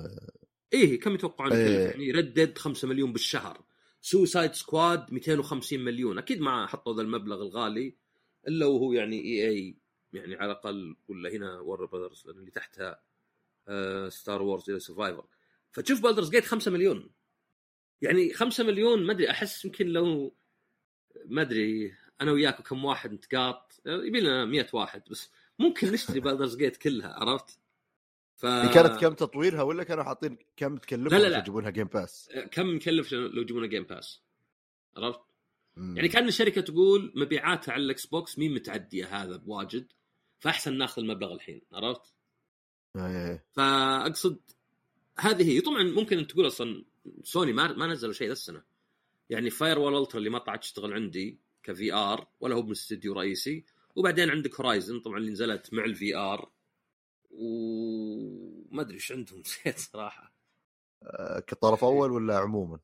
[0.74, 1.66] إيه كم يتوقعون إيه.
[1.66, 3.62] تكلف يعني ردد 5 مليون بالشهر.
[4.06, 6.18] Suicide Squad 250 مليون.
[6.18, 7.96] أكيد ما حطوا ذا المبلغ الغالي
[8.48, 9.78] إلا وهو يعني إي إي
[10.14, 13.02] يعني على الأقل ولا هنا Warner Brothers لأن اللي تحتها
[13.68, 15.26] آه Star Wars Jedi Survivor
[15.72, 17.10] فتشوف Baldur's Gate 5 مليون.
[18.02, 20.36] يعني 5 مليون ما أدري أحس يمكن لو
[21.26, 26.56] ما أدري أنا وياك كم واحد نتقاط يبي لنا 100 واحد بس ممكن نشتري Baldur's
[26.58, 27.60] Gate كلها عرفت؟
[28.36, 31.38] ف كانت كم تطويرها ولا كانوا حاطين كم تكلفها لا، لا، لا.
[31.38, 34.22] يجيبونها Game Pass كم يكلف لو يجيبونه Game Pass
[34.98, 35.20] عرفت؟
[35.78, 39.92] يعني كان الشركة تقول مبيعاتها على ال Xbox مين متعدية هذا بواجد
[40.40, 42.14] فأحسن ناخذ المبلغ الحين عرفت؟
[42.96, 43.46] إيه.
[43.52, 44.40] فأقصد
[45.20, 46.86] هذه هي طبعا ممكن أن تقول أصلا
[47.24, 48.64] سوني ما ما نزلوا شيء ذا السنة
[49.30, 53.66] يعني Firewall Ultra اللي ما طلعت تشتغل عندي ك VR ولا هو من استديو رئيسي
[53.96, 56.52] وبعدين عندك Horizon طبعا اللي نزلت مع ال VR
[57.36, 60.34] وما أدري إيش عندهم نسيت صراحة.
[61.04, 62.80] آه، كطرف أول ولا عموما؟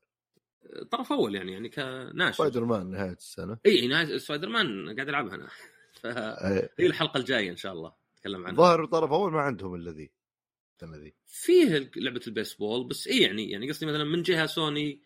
[0.90, 3.58] طرف أول يعني يعني كناشر سبايدر مان نهاية السنة.
[3.66, 5.48] اي سبايدر مان قاعد العبها أنا.
[6.00, 6.86] فهي إيه.
[6.86, 8.50] الحلقة الجاية إن شاء الله نتكلم عنها.
[8.50, 10.10] الظاهر طرف أول ما عندهم الا ذي
[10.74, 11.14] السنة ذي.
[11.26, 15.02] فيه لعبة البيسبول بس اي يعني يعني قصدي مثلا من جهة سوني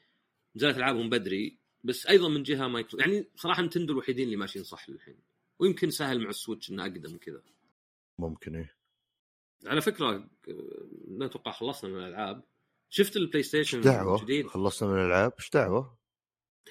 [0.56, 4.90] نزلت ألعابهم بدري بس أيضا من جهة مايكرو يعني صراحة نتندو الوحيدين اللي ماشيين صح
[4.90, 5.18] للحين.
[5.58, 7.42] ويمكن سهل مع السويتش إنه أقدم كذا
[8.18, 8.75] ممكن إيه.
[9.66, 10.28] على فكرة
[11.08, 12.44] لا أتوقع خلصنا من الألعاب
[12.88, 15.98] شفت البلاي ستيشن دعوة؟ الجديد خلصنا من الألعاب إيش دعوة؟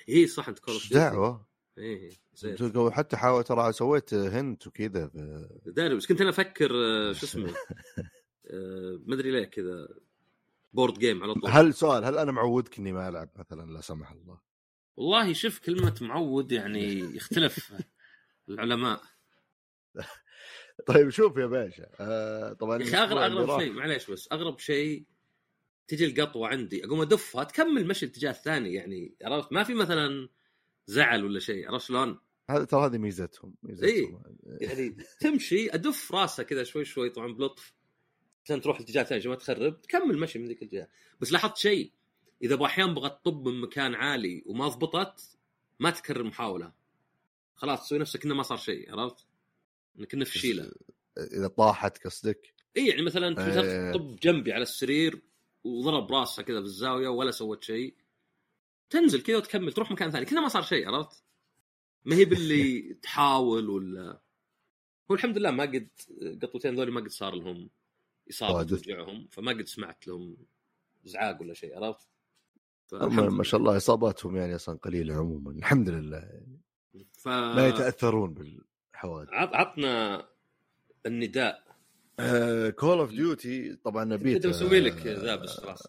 [0.09, 5.61] اي صح أنت كول دعوة؟ اي زين تلقوا حتى حاول ترى سويت hint وكذا ب-
[5.65, 7.53] داري بس كنت أنا أفكر آه، شو اسمه
[8.47, 9.87] آه، ما أدري ليه كذا
[10.73, 14.11] board game على طول هل سؤال هل أنا معودك إني ما ألعب مثلا لا سمح
[14.11, 14.39] الله؟
[14.97, 17.73] والله شوف كلمة معود يعني يختلف
[18.49, 19.01] العلماء
[20.87, 25.05] طيب شوف يا باشا آه طبعا يا أخي اغرب أغرب شيء معليش بس أغرب شيء
[25.87, 30.29] تجي القطوة عندي أقوم أدفها تكمل مشي الاتجاه الثاني يعني عرفت؟ ما في مثلا
[30.87, 34.23] زعل ولا شيء عرفت شلون؟ هذا ترى هذه ميزتهم ميزتهم.
[34.61, 37.73] يعني تمشي أدف راسها كذا شوي شوي طبعا بلطف
[38.45, 40.87] عشان تروح الاتجاه الثاني عشان ما تخرب تكمل مشي من ذيك الجهه
[41.21, 41.91] بس لاحظت شيء
[42.43, 45.37] إذا باحيان بغت تطب من مكان عالي وما ضبطت
[45.79, 46.73] ما تكرر محاولة.
[47.55, 49.27] خلاص تسوي نفسك إنه ما صار شيء عرفت؟
[49.99, 50.71] إنك انه فشيله
[51.17, 53.91] إذا طاحت قصدك إي يعني مثلا إيه.
[53.91, 55.21] طب جنبي على السرير
[55.63, 57.95] وضرب راسها كذا في الزاوية ولا سوت شيء
[58.89, 61.23] تنزل كذا وتكمل تروح مكان ثاني كذا ما صار شيء عرفت؟
[62.05, 64.21] ما هي باللي تحاول ولا
[65.11, 65.89] هو الحمد لله ما قد
[66.41, 67.69] قطوتين ذولي ما قد صار لهم
[68.29, 68.63] إصابة.
[68.63, 70.37] توجعهم فما قد سمعت لهم
[71.05, 72.07] ازعاج ولا شيء عرفت؟
[72.93, 76.43] ما شاء الله إصاباتهم يعني أصلا قليلة عموما الحمد لله
[76.93, 77.05] لله.
[77.13, 77.27] ف...
[77.27, 78.74] لا يتأثرون بالحوادث
[79.13, 80.25] عط- عطنا
[81.05, 81.65] النداء.
[82.75, 85.87] Call of Duty طبعا كنت بيتا مسوي لك ذا بس خلاص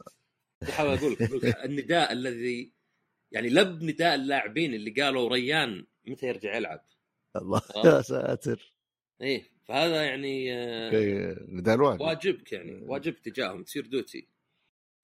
[0.62, 2.72] بحاول أقول لك النداء الذي
[3.32, 6.84] يعني لب نداء اللاعبين اللي قالوا ريان متى يرجع يلعب.
[7.36, 7.86] الله آه.
[7.86, 8.74] يا ساتر.
[9.20, 14.28] إيه فهذا يعني آه، okay نداء الواجب واجبك يعني واجبك تجاههم تصير duty.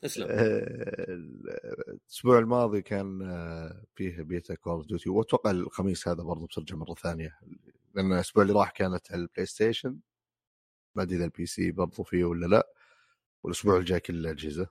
[0.03, 0.27] تسلم.
[0.31, 6.77] آه، الأسبوع الماضي كان آه، فيه beta Call of Duty وأتوقع الخميس هذا برضه بترجع
[6.77, 7.39] مرة ثانية.
[7.95, 9.99] لأن الأسبوع اللي راح كانت على ال PlayStation.
[10.97, 12.69] ما أدري إذا ال PC برضه فيه ولا لأ.
[13.45, 14.67] والأسبوع الجاي كل الأجهزة.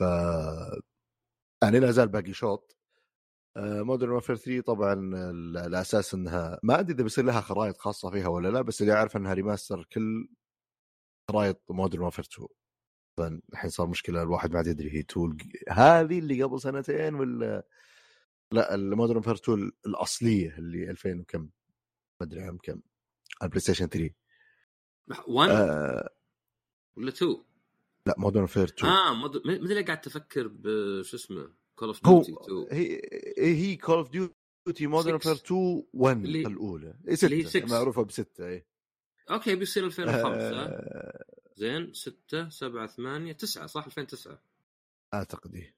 [0.00, 0.02] ف
[1.62, 2.76] يعني لا زال باقي شوط.
[3.56, 4.92] Modern Warfare 3 طبعا
[5.30, 8.92] ال- الأساس إنها ما أدري إذا بيصير لها خرائط خاصة فيها ولا لأ بس اللي
[8.92, 10.28] أعرف إنها remaster كل
[11.30, 12.48] خرائط Modern Warfare 2
[13.18, 15.38] طبعا الحين صار مشكلة الواحد ما عاد يدري هي two
[15.70, 17.66] هذه اللي قبل سنتين ولا
[18.52, 21.48] لأ ال Modern Warfare 2 الأصلية اللي 2000 وكم.
[22.20, 22.80] ما أدري عام كم على
[23.42, 24.14] ال PlayStation 3
[25.28, 26.10] 1 آه
[26.96, 27.36] ولا 2
[28.06, 32.66] لا Modern Warfare 2 آه ادري ليه قاعد تفكر بشو اسمه Call of Duty 2
[32.70, 33.00] هي
[33.38, 35.10] هي Call of Duty Modern.
[35.12, 36.94] Warfare 2 1 اللي- الأولى.
[37.24, 37.70] اللي هي ستة six.
[37.70, 38.66] معروفة بستة اي
[39.30, 41.24] okay بيصير 2005 آه.
[41.56, 44.42] زين 6 7 8 9 صح؟ 2009
[45.14, 45.74] أعتقد إيه.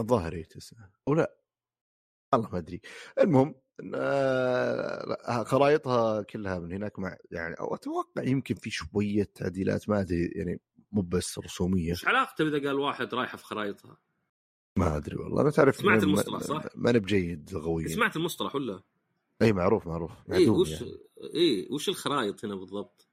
[0.00, 1.36] الظاهر إيه تسعة ولا
[2.32, 2.80] والله ما أدري.
[3.20, 3.60] المهم لا،
[5.44, 10.60] خرائطها كلها من هناك مع يعني أو أتوقع يمكن في شوية تعديلات ما أدري يعني
[10.92, 13.98] مو بس رسومية إيش علاقته إذا قال واحد رايحة في خرائطها؟
[14.76, 18.82] ما أدري والله أنا تعرف سمعت المصطلح، صح؟ ما أنا بجيد لغويا سمعت المصطلح ولا؟
[19.42, 20.98] اي معروف معروف اي وش يعني.
[21.34, 23.08] اي وش الخرائط هنا بالضبط؟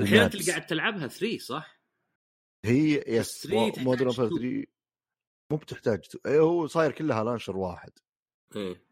[0.00, 0.44] الحين اللي.
[0.44, 1.80] قاعد تلعبها 3 صح؟
[2.64, 3.46] هي يس
[3.78, 4.14] Modern two.
[4.14, 4.64] 3
[5.50, 7.90] مو بتحتاج هو صاير كلها launcher واحد
[8.56, 8.86] إيه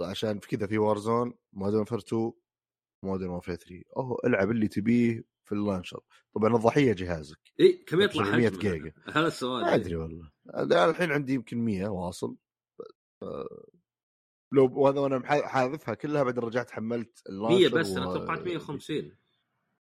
[0.00, 2.32] عشان في كذا في Warzone Modern Warfare 2
[3.04, 6.00] Modern Warfare 3 أوه العب اللي تبيه في ال launcher.
[6.34, 8.92] طبعا الضحية جهازك إي كم يطلع 700 حجمه؟ جيجا.
[9.16, 10.30] هذا السؤال ما أدري والله.
[10.54, 12.36] أنا الحين عندي يمكن 100 واصل
[13.20, 13.24] ف-
[14.54, 18.38] لو وهذا وأنا حاذفها كلها بعدين رجعت حملت 100 ال launcher بس أنا و- توقعت
[18.38, 19.16] 150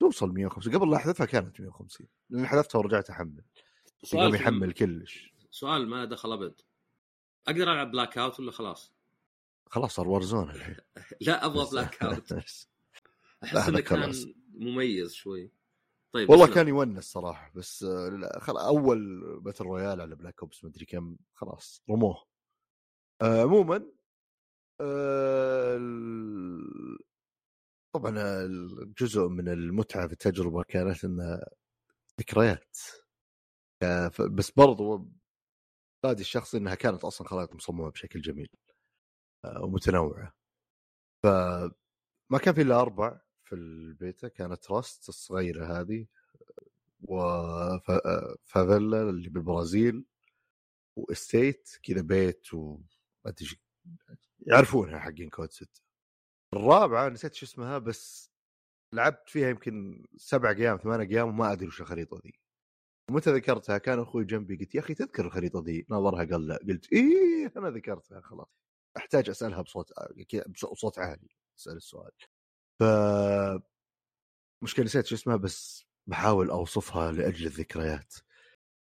[0.01, 3.43] توصل 150 قبل لا أحذفها كانت 150 لأن حذفتها ورجعت أحمل.
[4.03, 5.33] سؤال يحمل كلش.
[5.51, 6.61] سؤال ما دخل أبد.
[7.47, 8.93] أقدر ألعب Blackout ولا خلاص؟
[9.69, 10.75] خلاص صار Warzone الحين
[11.27, 12.69] لا أبغى Black out أحس
[13.67, 14.13] إنه كان.
[14.53, 15.51] مميز شوي
[16.13, 16.53] طيب والله.
[16.53, 18.41] كان يونس صراحة بس آه،.
[18.49, 22.25] أول battle royale على Black Ops مدري كم خلاص رموه
[23.21, 23.91] آه، عموما
[24.81, 26.97] آه، ال-
[27.95, 31.49] طبعا الجزء من المتعة في التجربة كانت انها
[32.19, 32.77] ذكريات
[33.83, 35.09] آه، بس برضو
[36.05, 38.68] اعتقادي الشخصي إنها كانت أصلا خرائط مصممة بشكل جميل آه،
[39.45, 40.33] ومتنوعة.
[41.23, 46.07] فما كان في إلا أربع في البيتا كانت Rust الصغيرة هذه
[47.01, 50.05] و Favela اللي بالبرازيل
[50.95, 52.83] و Estate كذا بيت وما
[54.39, 55.81] يعرفونها حقين COD 6
[56.53, 58.31] الرابعة نسيت شو اسمها بس
[58.93, 62.33] لعبت فيها يمكن سبع أيام ثمان أيام وما أدري وش الخريطة ذي.
[63.11, 66.59] ومتى ذكرتها؟ كان أخوي جنبي قلت يا أخي تذكر الخريطة ذي؟ نظرها قال لا.
[66.67, 68.68] قلت إيه أنا ذكرتها خلاص.
[68.97, 69.93] أحتاج أسألها بصوت
[70.29, 72.11] كذا بصوت عالي أسأل السؤال.
[72.79, 72.83] ف
[74.61, 78.13] مشكلة نسيت شو اسمها بس بحاول أوصفها لأجل الذكريات.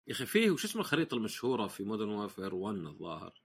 [0.07, 3.43] يا أخي فيه وش اسمه الخريطة المشهورة في Modern Warfare 1 الظاهر؟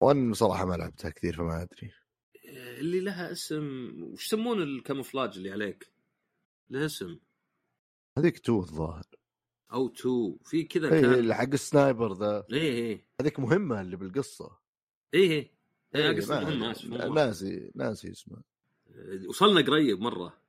[0.00, 1.92] one صراحة ما لعبتها كثير فما أدري.
[2.78, 5.92] اللي لها اسم وش يسمون ال camouflage اللي عليك؟
[6.70, 7.18] لها اسم.
[8.18, 9.06] هذيك two الظاهر.
[9.72, 12.46] أو two في كذا اي كان اللي حق ال sniper ذا.
[12.52, 13.06] إيه إيه.
[13.20, 14.58] هذيك مهمة اللي بالقصة.
[15.14, 15.61] إيه.
[15.94, 16.32] إيه، اسف
[16.86, 17.10] مو واحد.
[17.10, 18.42] ناسي ناسي اسمه.
[19.28, 20.42] وصلنا قريب مرة.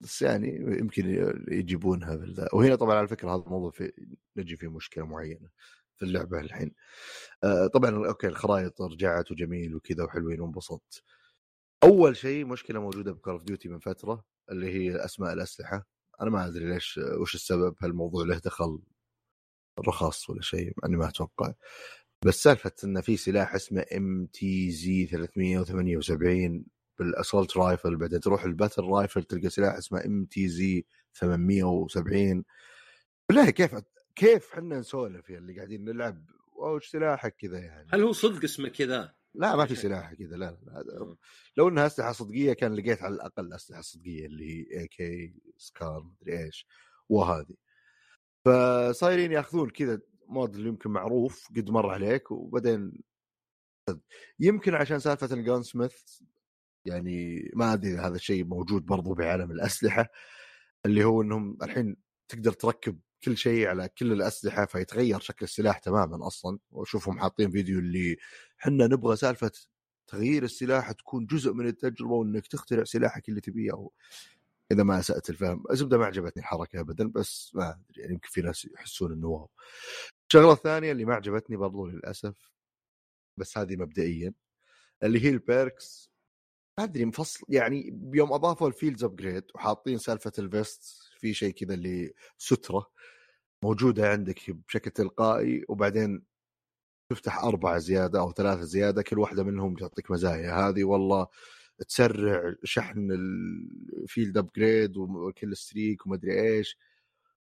[0.00, 2.20] بس يعني يمكن يجيبونها
[2.52, 3.92] وهنا طبعا على فكرة هذا الموضوع في
[4.36, 5.48] نجي في مشكلة معينة
[5.96, 6.74] في اللعبة الحين.
[7.44, 11.02] آه طبعا okay الخرائط رجعت وجميل وكذا وحلوين وانبسطت.
[11.82, 15.86] أول شيء مشكلة موجودة ب Call of Duty من فترة اللي هي أسماء الأسلحة.
[16.20, 18.78] أنا ما أدري ليش وش السبب هل الموضوع له دخل
[19.78, 21.54] رخص ولا شيء اني ما أتوقع.
[22.24, 26.64] بس سالفة انه في سلاح اسمه MTZ 378
[26.98, 32.44] بال assault rifle بعدين تروح ال battle rifle تلقى سلاح اسمه MTZ 870
[33.28, 33.74] بالله كيف
[34.14, 36.24] كيف إحنا نسولف يعني اللي قاعدين نلعب؟
[36.56, 40.58] وش سلاحك كذا يعني؟ هل هو صدق اسمه كذا؟ لا ما في سلاح كذا لا
[40.62, 41.16] لا
[41.56, 46.44] لو إنها أسلحة صدقية كان لقيت على الأقل أسلحة صدقية اللي هي AK SCAR مدري
[46.44, 46.66] إيش
[47.08, 47.54] وهذه.
[48.44, 50.00] فصايرين ياخذون كذا
[50.32, 52.92] mod اللي يمكن معروف قد مر عليك وبعدين
[54.40, 56.20] يمكن عشان سالفة ال gunsmith
[56.84, 60.08] يعني ما أدري هذا الشيء موجود برضو بعالم الأسلحة
[60.86, 61.96] اللي هو إنهم الحين
[62.28, 66.58] تقدر تركب كل شيء على كل الأسلحة فيتغير شكل السلاح تماما أصلا.
[66.70, 68.16] وأشوفهم حاطين فيديو اللي
[68.58, 69.50] حنا نبغى سالفة
[70.06, 73.92] تغيير السلاح تكون جزء من التجربة وإنك تخترع سلاحك اللي تبيه أو
[74.72, 75.64] إذا ما أسأت الفهم.
[75.70, 79.50] الزبدة ما عجبتني الحركة ابدا بس ما أدري يعني يمكن في ناس يحسون إنه واو.
[80.34, 82.52] الشغلة الثانية اللي ما عجبتني برضو للأسف
[83.36, 84.34] بس هذه مبدئيا
[85.02, 86.10] اللي هي ال perks.
[86.78, 90.82] ما أدري مفصل يعني يوم أضافوا ال field upgrade وحاطين سالفة ال vest
[91.18, 92.90] في شيء كذا اللي سترة
[93.64, 96.22] موجودة عندك بشكل تلقائي وبعدين
[97.10, 100.68] تفتح أربعة زيادة أو ثلاثة زيادة كل واحدة منهم تعطيك مزايا.
[100.68, 101.26] هذه والله
[101.88, 106.78] تسرع شحن ال field upgrade و killstreak ومدري إيش.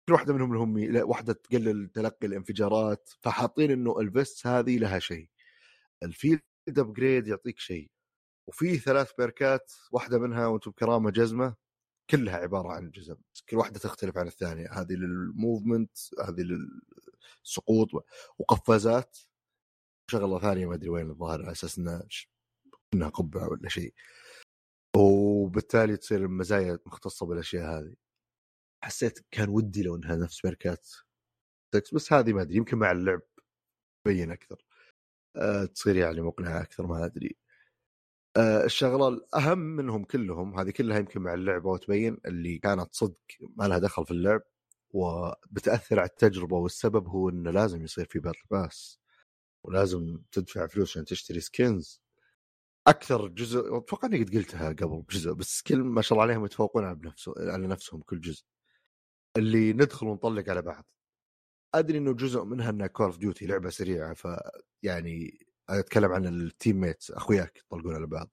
[0.10, 5.30] كل واحدة منهم لهم واحدة تقلل تلقي الانفجارات فحاطين إنه ال vest هذه لها شيء.
[6.04, 6.42] ال field
[6.78, 7.92] upgrade يعطيك شيء.
[8.48, 11.56] وفي ثلاث perk ات واحدة منها وأنتم بكرامة جزمة
[12.10, 13.16] كلها عبارة عن جزم.
[13.50, 14.72] كل واحدة تختلف عن الثانية.
[14.74, 16.42] هذه لل movement هذه
[17.44, 17.90] للسقوط
[18.40, 19.18] وقفازات.
[20.12, 22.08] شغلة ثانية ما أدري وين الظاهر على أساس إنها
[22.94, 23.94] إنها قبعة ولا شيء.
[24.98, 28.03] وبالتالي تصير المزايا مختصة بالأشياء هذه.
[28.84, 30.42] حسيت كان ودي لو انها نفس
[31.74, 33.22] سكس بس هذه ما أدري يمكن مع اللعب
[34.06, 34.66] تبين أكثر.
[35.38, 37.38] أه تصير يعني مقنعة أكثر ما أدري.
[38.38, 43.18] أه الشغلة الأهم منهم كلهم هذه كلها يمكن مع اللعبة وتبين اللي كانت صدق
[43.58, 44.42] ما لها دخل في اللعب
[44.92, 49.00] وبتأثر على التجربة والسبب هو إنه لازم يصير في battle pass
[49.66, 52.02] ولازم تدفع فلوس عشان تشتري skins
[52.88, 56.86] أكثر جزء أتوقع إني قد قلتها قبل بجزء بس كل ما شاء الله عليهم يتفوقون
[56.86, 58.44] على بنفسه على نفسهم كل جزء.
[59.38, 60.86] اللي ندخل ونطلق على بعض.
[61.76, 64.28] أدري إنه جزء منها إنها Call of Duty لعبة سريعة ف
[64.84, 68.30] يعني أتكلم عن ال teammates أخوياك يطلقون على بعض.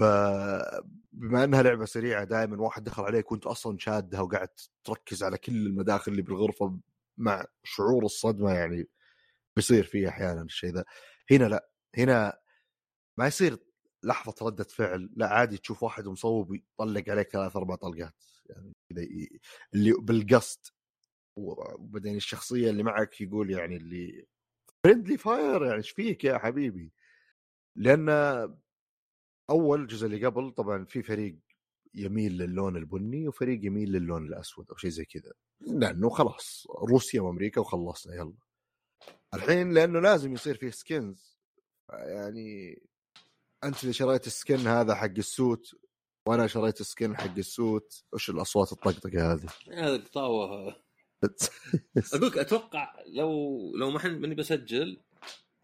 [0.00, 4.48] فبما إنها لعبة سريعة دائما واحد دخل عليك وأنت أصلا شادها وقاعد
[4.84, 6.78] تركز على كل المداخل اللي بالغرفة
[7.18, 8.88] مع شعور الصدمة يعني
[9.56, 10.84] بيصير فيه أحيانا الشيء ذا.
[11.30, 12.38] هنا لأ هنا
[13.18, 13.58] ما يصير
[14.02, 18.14] لحظة ردة فعل لأ عادي تشوف واحد مصوب يطلق عليك ثلاث أربع طلقات.
[18.50, 18.72] يعني
[19.74, 20.60] اللي بالقصد.
[21.36, 24.26] وبعدين الشخصية اللي معك يقول يعني اللي
[24.84, 26.92] friendly fire يعني إيش فيك يا حبيبي؟
[27.76, 28.08] لأن
[29.50, 31.38] أول جزء اللي قبل طبعا في فريق
[31.94, 35.32] يميل للون البني وفريق يميل للون الأسود أو شيء زي كذا.
[35.60, 38.36] لأنه خلاص روسيا وأمريكا وخلصنا يلا.
[39.34, 41.38] الحين لأنه لازم يصير فيه skins
[41.92, 42.82] يعني
[43.64, 45.74] أنت اللي شريت السكن هذا حق السوت
[46.26, 50.76] وأنا شريت السكن حق السوت وش الأصوات الطقطقة هذه؟ هذا قطاوة.
[52.14, 55.00] أقول لك أتوقع لو لو ما حن- ماني بسجل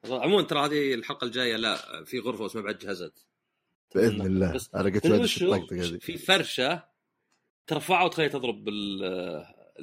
[0.05, 3.27] عموما ترى هذه الحلقة الجاية لا في غرفة بس ما بعد جهزت
[3.95, 4.53] بإذن الله.
[4.53, 5.99] بس أنا قلت وش؟ الطقطقة هذه.
[5.99, 6.85] في فرشة
[7.67, 9.05] ترفعها وتخليها تضرب بال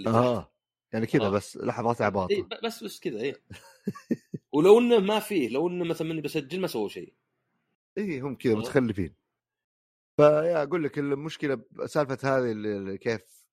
[0.07, 0.51] آه
[0.93, 1.29] يعني كذا آه.
[1.29, 3.41] بس لحظات إيه عباطه ب- بس بس كذا إيه
[4.51, 7.13] ولو إنه ما فيه لو إنه مثلا ماني بسجل ما سووا شيء.
[7.97, 8.55] إي إيه، هم كذا آه.
[8.55, 9.18] متخلفين.
[10.19, 13.45] فيا أقول لك المشكلة سالفة هذه اللي- كيف؟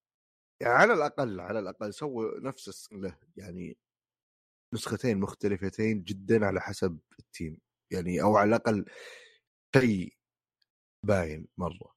[0.61, 3.79] يعني على الأقل على الأقل سووا نفس له يعني
[4.75, 7.59] نسختين مختلفتين جدا على حسب التيم
[7.91, 8.85] يعني أو على الأقل
[9.77, 10.14] شيء
[11.03, 11.95] باين مرة.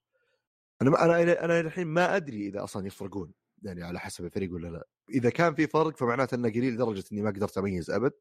[0.82, 4.68] أنا ما أنا أنا الحين ما أدري إذا أصلا يفرقون يعني على حسب الفريق ولا
[4.68, 4.88] لا.
[5.10, 8.14] إذا كان في فرق فمعناته إنه قليل لدرجه إني ما قدرت أميز أبد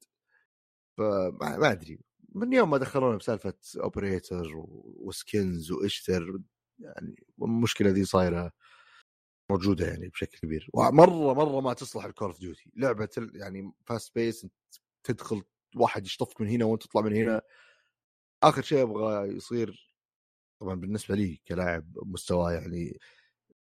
[0.99, 2.01] فما ما أدري.
[2.35, 4.47] من يوم ما دخلونا بسالفة operator
[5.01, 6.39] و skins وإشتر
[6.79, 8.53] يعني المشكلة ذي صايرة
[9.51, 10.70] موجودة يعني بشكل كبير.
[10.72, 14.47] ومرة مرة ما تصلح ال Call of Duty لعبة يعني fast pace
[15.05, 15.43] تدخل
[15.76, 17.43] واحد يشطفك من هنا وأنت تطلع من هنا.
[18.43, 19.95] آخر شيء أبغى يصير
[20.61, 22.99] طبعا بالنسبة لي كلاعب مستوى يعني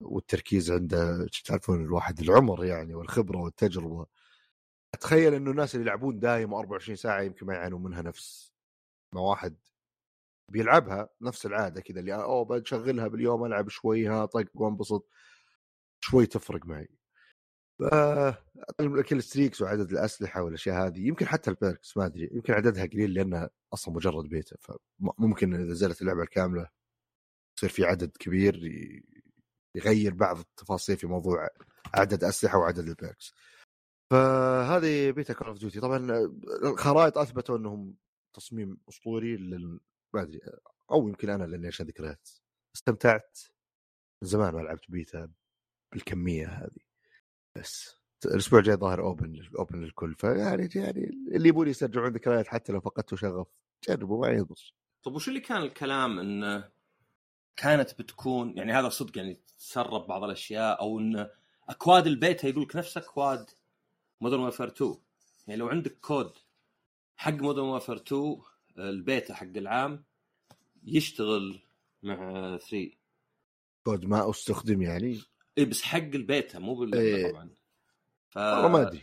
[0.01, 4.07] والتركيز عنده تعرفون الواحد العمر يعني والخبرة والتجربة
[4.95, 8.53] أتخيل إنه الناس اللي يلعبون دايم 24 ساعة يمكن ما يعانون منها نفس
[9.15, 9.57] ما واحد
[10.53, 15.09] بيلعبها نفس العادة كذا اللي أوه بشغلها باليوم ألعب شوي ها طق وأنبسط.
[16.01, 16.89] شوي تفرق معي.
[19.09, 23.51] killstreaks وعدد الأسلحة والأشياء هذه يمكن حتى ال perks ما أدري يمكن عددها قليل لأنها
[23.75, 26.69] أصلا مجرد بيتا فممكن إذا نزلت اللعبة الكاملة
[27.57, 28.57] يصير في عدد كبير
[29.75, 31.49] يغير بعض التفاصيل في موضوع
[31.95, 33.35] عدد أسلحة وعدد ال perks.
[34.11, 35.81] فهذه beta Call of Duty.
[35.81, 36.31] طبعا
[36.65, 37.97] الخرائط أثبتوا إنهم
[38.33, 39.81] تصميم أسطوري لل...
[40.15, 40.41] ما أدري
[40.91, 42.29] أو يمكن أنا لأني عشان ذكريات.
[42.77, 43.39] استمتعت
[44.23, 45.31] من زمان ما لعبت بيتا
[45.93, 46.81] بالكمية هذه.
[47.57, 50.15] بس الأسبوع الجاي ظاهر open open للكل.
[50.15, 51.05] فيعني يعني
[51.35, 53.47] اللي يبون يسترجعون ذكريات حتى لو فقدتوا شغف
[53.89, 56.71] جربوا ما يضر طيب وش اللي كان الكلام انه
[57.57, 61.29] كانت بتكون يعني هذا صدق يعني تسرب بعض الأشياء أو إن
[61.69, 63.51] أكواد البيتا يقول لك نفس أكواد
[64.21, 64.95] Modern Warfare 2
[65.47, 66.33] يعني لو عندك كود
[67.17, 68.37] حق Modern Warfare 2
[68.79, 70.05] البيتا حق العام
[70.83, 71.63] يشتغل
[72.03, 72.17] مع
[72.59, 72.91] 3
[73.85, 75.21] كود ما أستخدم يعني؟
[75.59, 77.33] اي بس حق البيتا مو باللعبه إيه.
[77.33, 77.51] طبعا.
[78.29, 79.03] ف والله ما أدري.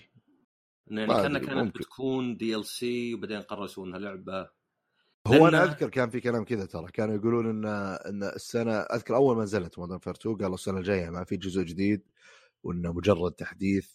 [0.88, 1.80] يعني ما كأنها كانت ممكن.
[1.80, 4.50] بتكون DLC وبعدين قرروا يسوونها لعبة.
[5.28, 6.92] هو أنا أذكر كان في كلام كذا ترى.
[6.92, 7.66] كانوا يقولون ان
[8.06, 11.62] إن السنة أذكر أول ما نزلت Modern Warfare 2 قالوا السنة الجاية ما في جزء
[11.62, 12.02] جديد
[12.64, 13.92] وإنه مجرد تحديث.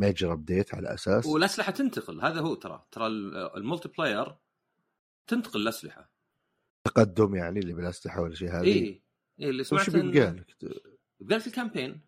[0.00, 1.26] major update على أساس.
[1.26, 2.86] والأسلحة تنتقل هذا هو ترى.
[2.92, 4.36] ترى ال- ال multiplayer
[5.26, 6.10] تنتقل الأسلحة.
[6.84, 9.02] تقدم يعني اللي بالأسلحة والاشياء هذه؟ اي
[9.40, 10.34] اي اللي وش سمعت بيبقى إن-
[10.64, 10.82] لك؟
[11.20, 12.00] بقالك ال campaign.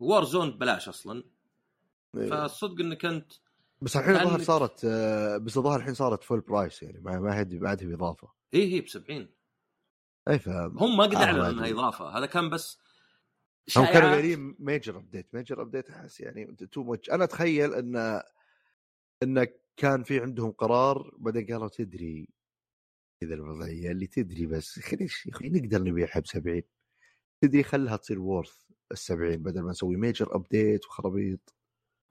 [0.00, 1.24] Warzone ببلاش أصلا.
[2.16, 2.30] إيه.
[2.30, 3.32] فالصدق إنك أنت
[3.82, 7.44] بس الحين الظاهر صارت آه، بس الظاهر الحين صارت full price يعني ما ما هي
[7.44, 8.28] ما عاد هي بإضافة.
[8.54, 9.28] اي هي ب 70
[10.28, 11.70] اي ف هم ما قد آه، اعلنوا ما إنها.
[11.70, 12.18] إضافة.
[12.18, 12.78] هذا كان بس
[13.78, 14.10] هم كانوا.
[14.10, 18.22] قايلين major update major update أحس يعني too much أنا أتخيل إن
[19.22, 19.46] إن
[19.76, 22.28] كان في عندهم قرار بعدين قالوا تدري
[23.20, 24.78] كذا الوضعية اللي تدري بس
[25.32, 26.62] خلينا نقدر نبيعها ب 70
[27.44, 31.54] تدري خلها تصير worth ال 70 بدل ما نسوي major update وخرابيط.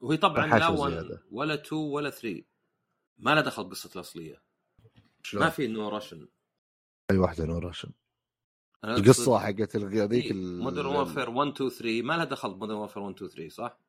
[0.02, 1.24] وهي طبعا لا حاشا 1 زيادة.
[1.32, 2.44] ولا 2 ولا 3
[3.18, 4.44] ما له دخل بقصه الأصلية.
[5.34, 6.28] ما في نو راشن
[7.12, 7.92] أي واحدة No Russian
[8.84, 13.16] القصة حقت هذيك مودرن وورفير 1 2 3 ما لها دخل ب Modern Warfare 1
[13.16, 13.80] 2 3 صح؟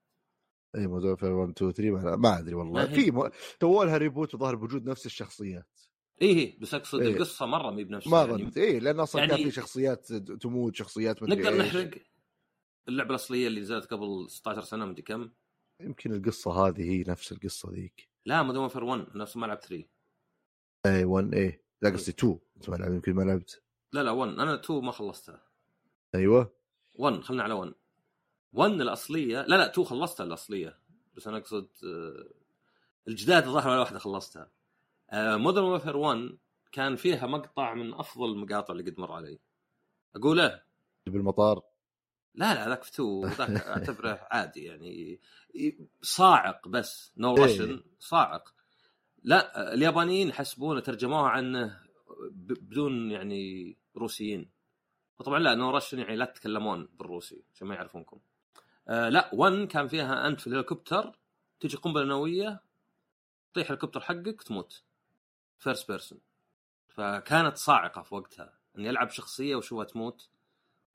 [0.76, 2.86] اي Modern Warfare 1 2 3 ما, أدري والله.
[2.86, 3.30] في م...
[3.60, 5.80] سووا لها reboot وظهر بوجود نفس الشخصيات.
[6.22, 7.08] اي هي بس أقصد إيه.
[7.14, 10.76] القصة مرة مي بنفس ما يعني ظنت اي لأن أصلا كان يعني- في شخصيات تموت
[10.76, 11.58] شخصيات مدري نقدر.
[11.58, 11.90] نحرق
[12.88, 15.30] اللعبة الأصلية اللي نزلت قبل 16 سنة مدري كم؟
[15.80, 18.08] يمكن القصة هذه هي نفس القصة ذيك.
[18.26, 19.84] لا Modern Warfare 1 نفس ما لعبت 3
[20.86, 23.62] اي 1 اي لا قصدي 2 أنت ما لعبت يمكن ما لعبت.
[23.92, 25.42] لا لا 1 أنا 2 ما خلصتها.
[26.14, 26.52] أيوه.
[26.94, 27.74] 1 خلينا على 1
[28.52, 30.78] 1 الأصلية لا لا 2 خلصتها الأصلية.
[31.16, 32.30] بس أنا أقصد آه،
[33.08, 34.50] الجداد الظاهر ولا واحدة خلصتها.
[35.12, 36.38] Modern Warfare 1
[36.72, 39.38] كان فيها مقطع من أفضل المقاطع اللي قد مر علي.
[40.16, 40.62] أقوله؟
[41.06, 41.62] بالمطار
[42.34, 45.20] لا لا ذاك فتو ذاك أعتبره عادي يعني.
[46.02, 47.12] صاعق بس.
[47.16, 47.42] No إيه.
[47.42, 48.54] Russian صاعق.
[49.22, 51.80] لا اليابانيين يحسبونه ترجموها عنه
[52.30, 54.50] بدون يعني روسيين.
[55.18, 58.20] وطبعا لا No Russian يعني لا تتكلمون بالروسي عشان ما يعرفونكم.
[58.88, 61.18] آه لا 1 كان فيها أنت في الهليكوبتر
[61.60, 62.62] تجي قنبلة نووية
[63.52, 64.82] تطيح الهليكوبتر حقك تموت.
[65.58, 66.20] first person
[66.88, 70.28] فكانت صاعقة في وقتها اني العب شخصية واشوفها تموت.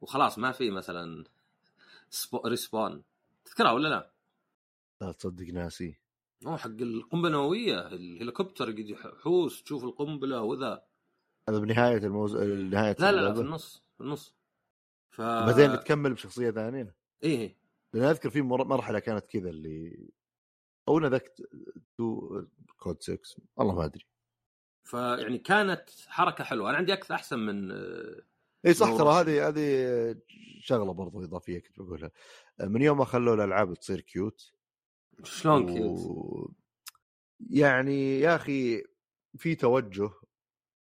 [0.01, 1.25] وخلاص ما في مثلا
[2.09, 2.37] سبو...
[2.45, 3.03] respawn
[3.45, 4.11] تذكرها ولا لا؟
[5.01, 5.95] لا تصدق ناسي.
[6.47, 10.83] هو حق القنبلة النووية الهليكوبتر قد يحوس تشوف القنبلة وذا.
[11.49, 12.35] هذا بنهاية الموز...
[12.35, 13.39] نهاية لا لا, لا في.
[13.41, 14.35] النص في النص
[15.09, 17.57] ف بعدين تكمل بشخصية ثانية إيه إيه.
[17.93, 20.09] لأن أذكر في مر- مرحلة كانت كذا اللي
[20.87, 21.31] أو إن ذاك
[21.97, 22.41] تو
[22.77, 23.19] كود 6
[23.55, 24.05] والله ما أدري
[24.83, 27.71] فيعني كانت حركة حلوة أنا عندي أكثر أحسن من
[28.65, 29.09] إي صح ترى.
[29.09, 30.21] هذه هذه
[30.59, 32.11] شغلة برضو إضافية كنت بقولها
[32.59, 34.51] من يوم ما خلوا الألعاب تصير كيوت
[35.23, 36.51] شلون كيوت و...
[37.49, 38.83] يعني يا أخي
[39.37, 40.09] في توجه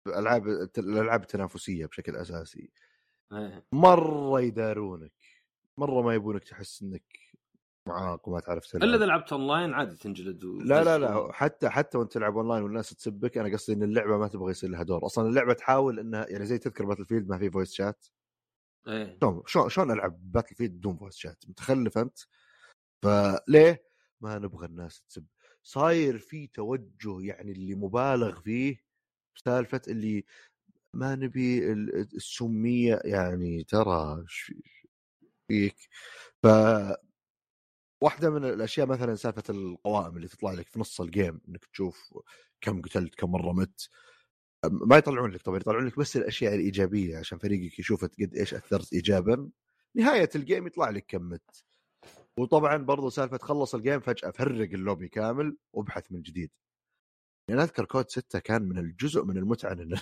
[0.06, 0.48] العاب
[0.78, 2.70] الألعاب التنافسية بشكل أساسي.
[3.32, 3.66] إيه.
[3.72, 5.12] مرة يدارونك
[5.78, 7.02] مرة ما يبونك تحس إنك
[7.88, 8.82] معاق وما تعرف تلعب.
[8.84, 10.60] إلا إذا لعبت أونلاين عادي تنجلد و...
[10.60, 14.28] لا لا لا حتى حتى وأنت تلعب أونلاين والناس تسبك أنا قصدي إن اللعبة ما
[14.28, 15.06] تبغى يصير لها دور.
[15.06, 18.06] أصلا اللعبة تحاول إنها يعني زي تذكر Battlefield ما في voice chat
[18.88, 19.18] إيه.
[19.46, 22.18] شلون شلون ألعب Battlefield بدون voice chat متخلف أنت؟
[23.02, 23.84] فليه؟
[24.20, 25.26] ما نبغى الناس تسب.
[25.62, 28.83] صاير في توجه يعني اللي مبالغ فيه
[29.36, 30.24] بسالفه اللي
[30.94, 34.24] ما نبي ال- السمية يعني ترى
[35.48, 35.76] فيك؟
[36.42, 36.46] ف
[38.02, 42.14] واحدة من الأشياء مثلا سالفة القوائم اللي تطلع لك في نص الجيم إنك تشوف
[42.60, 43.88] كم قتلت كم مرة مت.
[44.64, 48.92] ما يطلعون لك طبعا يطلعون لك بس الأشياء الإيجابية عشان فريقك يشوف قد إيش أثرت
[48.92, 49.50] ايجابا.
[49.96, 51.64] نهاية الجيم يطلع لك كم مت.
[52.38, 56.50] وطبعا برضو سالفة خلص ال game فجأة فرق اللوبي كامل وابحث من جديد.
[57.48, 59.98] يعني أذكر COD 6 كان من الجزء من المتعة إن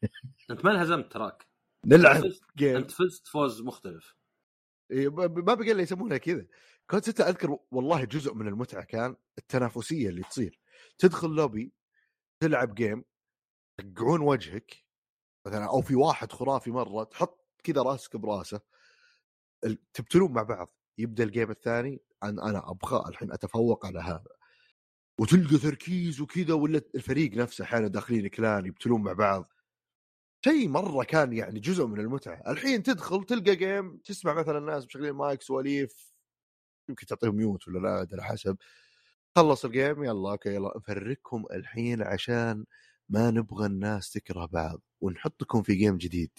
[0.50, 1.46] أنت ما انهزمت تراك.
[1.86, 2.24] نلعب
[2.56, 2.76] game.
[2.76, 4.16] أنت فزت فوز مختلف.
[4.90, 6.46] ما بقى إلا يسمونها كذا.
[6.90, 10.60] COD 6 أذكر والله جزء من المتعة كان التنافسية اللي تصير.
[10.98, 11.72] تدخل لوبي
[12.40, 13.04] تلعب game
[13.80, 14.84] يرقعون وجهك
[15.46, 18.60] مثلا أو في واحد خرافي مرة تحط كذا راسك براسه
[19.94, 20.74] تbattleون مع بعض.
[20.98, 24.43] يبدأ ال game الثاني أن أنا أبغى الحين أتفوق على هذا.
[25.20, 29.52] وتلقى تركيز وكذا ولا الفريق نفسه أحيانا داخلين clan يbattleون مع بعض.
[30.44, 32.42] شيء مرة كان يعني جزء من المتعة.
[32.48, 36.14] الحين تدخل تلقى game تسمع مثلا الناس مشغلين مايك سواليف
[36.88, 38.56] يمكن تعطيهم mute ولا لا على حسب.
[39.36, 42.66] خلص ال game يلا okay يلا نفرقكم الحين عشان
[43.08, 46.30] ما نبغى الناس تكره بعض ونحطكم في game جديد.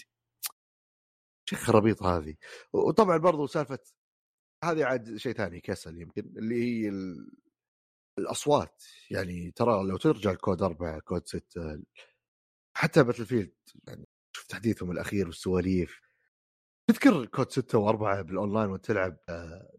[1.49, 2.35] شيء خرابيط هذه
[2.73, 3.79] وطبعا برضو سالفة
[4.63, 7.31] هذه عاد شيء ثاني كسل يمكن اللي هي ال...
[8.19, 11.83] الأصوات يعني ترى لو ترجع ال COD أربعة COD ستة
[12.77, 13.53] حتى Battlefield
[13.87, 16.01] يعني شوف تحديثهم الأخير والسواليف.
[16.87, 19.77] تذكر COD ستة وأربعة بالأونلاين وأنت تلعب آه،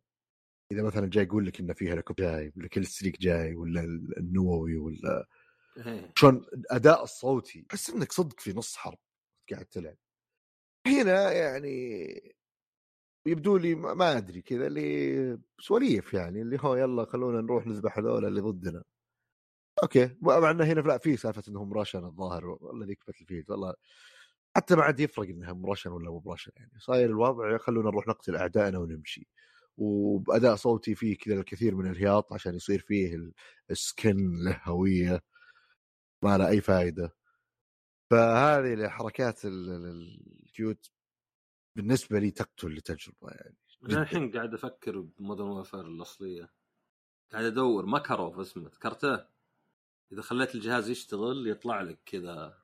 [0.72, 3.80] إذا مثلا جاي يقول لك ان في هليكوبتر جاي ولا killstreak جاي ولا
[4.18, 5.28] النووي ولا
[5.76, 6.12] إيه.
[6.16, 7.62] شلون الاداء الصوتي.
[7.62, 8.98] تحس إنك صدق في نص حرب
[9.52, 9.96] قاعد تلعب.
[10.86, 12.35] هنا يعني
[13.26, 18.24] يبدو لي ما أدري كذا اللي سواليف يعني اللي هو يلا خلونا نروح نذبح هذول
[18.26, 18.82] اللي ضدنا.
[19.82, 23.74] أوكي مع إنه هنا لأ في سالفة إنهم راشن الظاهر ولا ذيك باتل فيلد والله
[24.56, 26.72] حتى ما عاد يفرق إنها مرشن ولا مو مرشن يعني.
[26.78, 29.28] صاير الوضع خلونا نروح نقتل أعدائنا ونمشي.
[29.78, 33.32] وبأداء صوتي فيه كذا الكثير من الهياط عشان يصير فيه ال-
[33.70, 35.22] السكن له هوية
[36.22, 37.14] ما له أي فائده
[38.10, 40.90] فهذه الحركات ال- ال- ال cute
[41.76, 43.56] بالنسبة لي تقتل التجربه يعني.
[43.84, 44.02] جداً.
[44.02, 46.52] الحين قاعد أفكر ب Modern Warfare الأصلية.
[47.32, 49.26] قاعد أدور ماكاروف اسمه ذكرته؟
[50.12, 52.62] إذا خليت الجهاز يشتغل يطلع لك كذا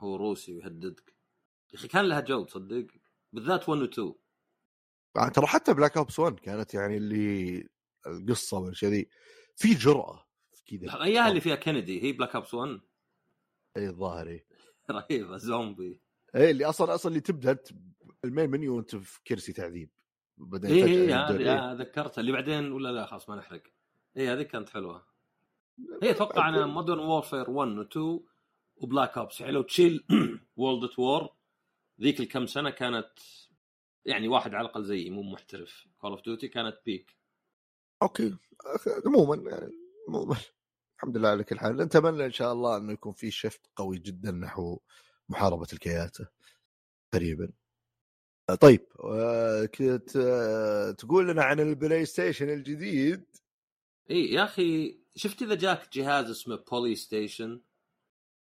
[0.00, 1.14] هو روسي ويهددك.
[1.72, 2.86] يا أخي كان لها جو تصدق؟
[3.32, 4.14] بالذات 1 و 2
[5.16, 7.68] آه، ترى حتى Black Ops 1 كانت يعني اللي
[8.06, 9.08] القصة والاشياء ذي
[9.56, 10.28] في جرأة
[10.66, 12.80] كذا اياها اللي فيها Kennedy هي Black Ops 1
[13.76, 14.46] أي الظاهر إي.
[14.90, 16.00] رهيبة زومبي.
[16.34, 17.58] إيه، اللي أصلا أصلا اللي تبدأ
[18.24, 19.90] ال main menu وانت في كرسي تعذيب
[20.38, 21.70] بعدين اي اي هذه إيه.
[21.70, 23.62] آه، ذكرتها اللي بعدين ولا لا خلاص ما نحرق.
[24.16, 25.06] اي هذه كانت حلوة.
[26.02, 28.20] هي أتوقع أنا Modern Warfare 1 و 2
[28.76, 30.06] و Black Ops يعني لو تشيل
[30.56, 31.28] World War
[32.00, 33.10] ذيك الكم سنة كانت
[34.04, 35.86] يعني واحد على الأقل زيي مو محترف.
[35.98, 37.16] Call of Duty كانت بيك
[38.02, 38.36] okay.
[39.06, 39.72] عموما يعني
[40.08, 40.36] عموما.
[40.96, 41.76] الحمد لله على كل حال.
[41.76, 44.78] نتمنى إن شاء الله إنه يكون في shift قوي جدا نحو
[45.28, 46.26] محاربة الكياتة.
[47.14, 47.52] قريبا.
[48.54, 53.24] طيب آه، كنت آه، تقول لنا عن ال PlayStation الجديد؟
[54.10, 57.60] إي يا أخي شفت إذا جاك جهاز اسمه PolyStation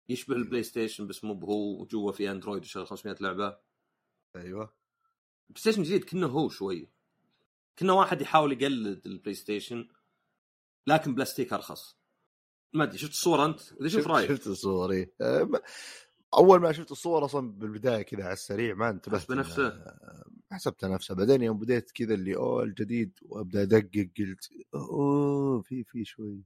[0.09, 3.57] يشبه ال PlayStation بس مو بهو وجوا في Android وشغل 500 لعبة.
[4.35, 4.73] أيوه.
[5.49, 6.89] PlayStation جديد كنا هو شوي.
[7.79, 9.87] كنا واحد يحاول يقلد ال PlayStation
[10.87, 11.97] لكن بلاستيك أرخص.
[12.73, 14.29] ما أدري شفت الصورة أنت؟ إذا شوف شفت- رأيك.
[14.29, 15.13] شفت الصور إيه.
[15.21, 15.49] آه،
[16.33, 19.69] أول ما شفت الصور أصلا بالبداية كذا على السريع ما انتبهت حسب نفسه.
[19.69, 21.15] إنه- حسبت نفسه.
[21.15, 26.41] بعدين يوم بديت كذا اللي أوه الجديد وأبدأ أدقق قلت أوه في في شوي.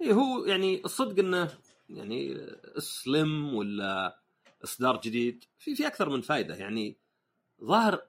[0.00, 1.50] اي هو يعني الصدق إنه
[1.90, 2.46] يعني
[2.78, 4.20] slim ولا
[4.64, 6.96] إصدار جديد في في أكثر من فائده يعني
[7.64, 8.02] ظاهر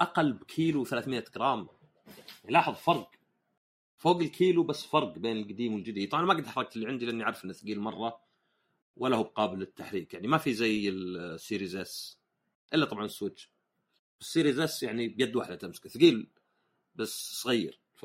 [0.00, 1.66] أقل بكيلو 300 جرام.
[2.48, 3.10] لاحظ فرق.
[3.96, 6.08] فوق الكيلو بس فرق بين القديم والجديد.
[6.10, 8.25] طبعا ما قد حركت اللي عندي لأني عارف إنه ثقيل مرة.
[8.96, 10.14] ولا هو قابل للتحريك.
[10.14, 12.18] يعني ما في زي ال Series S
[12.74, 13.50] إلا طبعا ال Switch.
[14.20, 16.30] ال Series S يعني بيد واحدة تمسكه ثقيل
[16.94, 17.80] بس صغير.
[17.94, 18.02] ف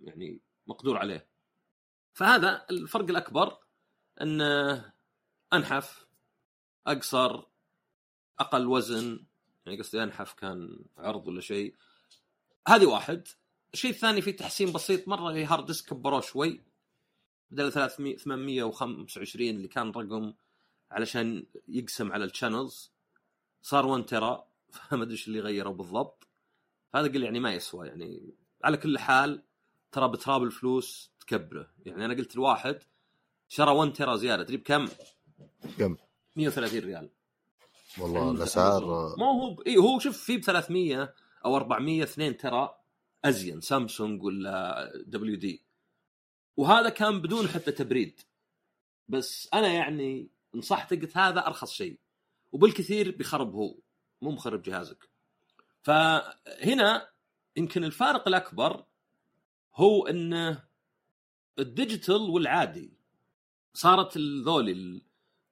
[0.00, 1.26] يعني مقدور عليه.
[2.12, 3.58] فهذا الفرق الأكبر
[4.22, 4.92] انه
[5.52, 6.06] أنحف
[6.86, 7.42] أقصر
[8.38, 9.26] أقل وزن.
[9.66, 11.74] يعني قصدي أنحف كان عرض ولا شيء.
[12.68, 13.28] هذه واحد.
[13.74, 16.62] الشيء الثاني في تحسين بسيط مرة اللي hard disk كبروه شوي.
[17.50, 20.34] بدل 300 825 اللي كان رقم
[20.90, 22.92] علشان يقسم على ال channels
[23.62, 26.28] صار 1 تيرا فما أدري إيش اللي غيروا بالضبط.
[26.94, 28.34] هذا قل يعني ما يسوى يعني
[28.64, 29.42] على كل حال
[29.92, 31.70] ترى بتراب الفلوس تكبره.
[31.86, 32.78] يعني أنا قلت الواحد
[33.48, 34.44] شرى 1 ترى زيادة.
[34.44, 34.88] تدري بكم؟
[35.78, 35.96] كم؟
[36.36, 37.10] 130 ريال.
[37.98, 39.18] والله الأسعار أمازون.
[39.18, 39.60] ما هو ب...
[39.60, 42.74] اي هو شوف في ب 300 أو 400 اثنين ترى
[43.24, 45.65] ازين سامسونج ولا دبليو دي
[46.56, 48.20] وهذا كان بدون حتى تبريد.
[49.08, 51.98] بس أنا يعني نصحته قلت هذا أرخص شيء.
[52.52, 53.78] وبالكثير بيخرب هو
[54.22, 55.10] مو مخرب جهازك.
[55.82, 57.08] فهنا
[57.56, 58.84] يمكن الفارق الأكبر
[59.74, 60.64] هو انه
[61.58, 62.92] ال digital والعادي.
[63.74, 64.72] صارت ذولي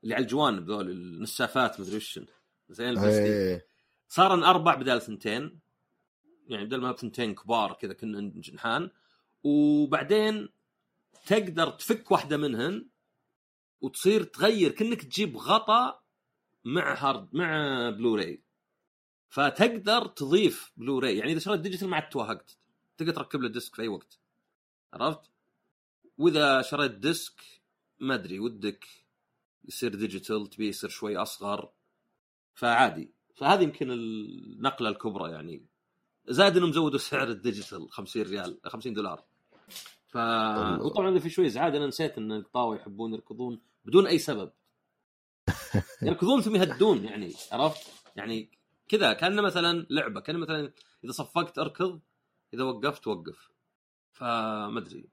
[0.05, 2.21] اللي على الجوانب ذولي النسافات مدري وش
[2.69, 3.27] زين البلاستيك.
[3.27, 3.67] إيه
[4.09, 5.61] صار أربع بدال ثنتين.
[6.49, 8.91] يعني بدل ما ثنتين كبار كذا كنا جنحان
[9.45, 10.49] وبعدين
[11.25, 12.89] تقدر تفك واحدة منهن
[13.81, 16.03] وتصير تغير كأنك تجيب غطا
[16.64, 18.43] مع hard مع بلوراي
[19.35, 22.59] فتقدر تضيف بلوراي يعني إذا شريت digital ما عاد توهقت.
[22.99, 24.18] تقدر تركب له disc في أي وقت.
[24.93, 25.20] عرفت؟
[26.18, 27.41] وإذا شريت disc
[28.01, 28.87] ما أدري ودك
[29.64, 31.72] يصير digital تبي يصير شوي أصغر.
[32.55, 33.12] فعادي.
[33.35, 35.66] فهذه يمكن النقلة الكبرى يعني.
[36.29, 39.25] زائد إنهم زودوا سعر ال digital 50 ريال 50 دولار.
[40.15, 40.17] ف
[40.81, 41.77] وطبعا في شوي إزعاج.
[41.77, 44.53] أنا نسيت إن القطاوة يحبون يركضون بدون أي سبب.
[46.03, 48.51] يركضون ثم يهدون يعني عرفت؟ يعني
[48.89, 50.73] كذا كأنه مثلا لعبة كان مثلا
[51.05, 52.01] إذا صفقت أركض
[52.55, 53.51] إذا وقفت وقف
[54.12, 55.09] فما أدري.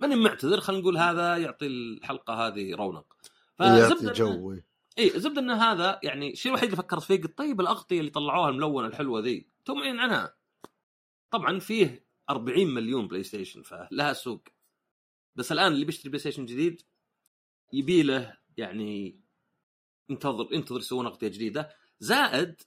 [0.00, 3.16] ماني معتذر خلينا نقول هذا يعطي الحلقة هذه رونق.
[3.54, 4.56] فزبده جو.
[4.98, 8.48] إي زبدة ان هذا يعني الشيء الوحيد اللي فكرت فيه قلت طيب الأغطية اللي طلعوها
[8.48, 10.34] الملونة الحلوة ذي تو معلن عنها.
[11.30, 14.48] طبعا فيه 40 مليون PlayStation فلها سوق.
[15.36, 16.82] بس الآن اللي بيشتري PlayStation جديد
[17.72, 19.20] يبي له يعني
[20.10, 21.74] انتظر انتظر يسوون أغطية جديدة.
[22.00, 22.62] زائد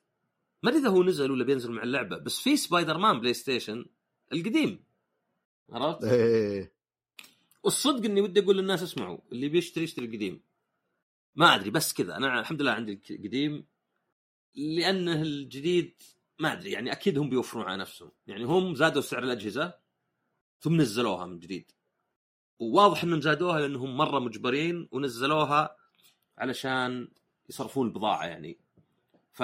[0.63, 3.85] ما أدري إذا هو نزل ولا بينزل مع اللعبة بس في Spider-Man PlayStation
[4.33, 4.83] القديم.
[5.69, 6.73] عرفت؟ إيه
[7.63, 10.43] والصدق إني ودي أقول للناس اسمعوا اللي بيشتري يشتري القديم.
[11.35, 12.17] ما أدري بس كذا.
[12.17, 13.65] أنا الحمد لله عندي القديم
[14.55, 16.01] لأنه الجديد
[16.43, 18.11] ما أدري يعني أكيد هم بيوفرون على نفسهم.
[18.27, 19.73] يعني هم زادوا سعر الأجهزة
[20.59, 21.71] ثم نزلوها من جديد.
[22.59, 25.75] وواضح إنهم زادوها لأنهم مرة مجبرين ونزلوها
[26.37, 27.07] علشان
[27.49, 28.57] يصرفون البضاعه يعني.
[29.31, 29.43] ف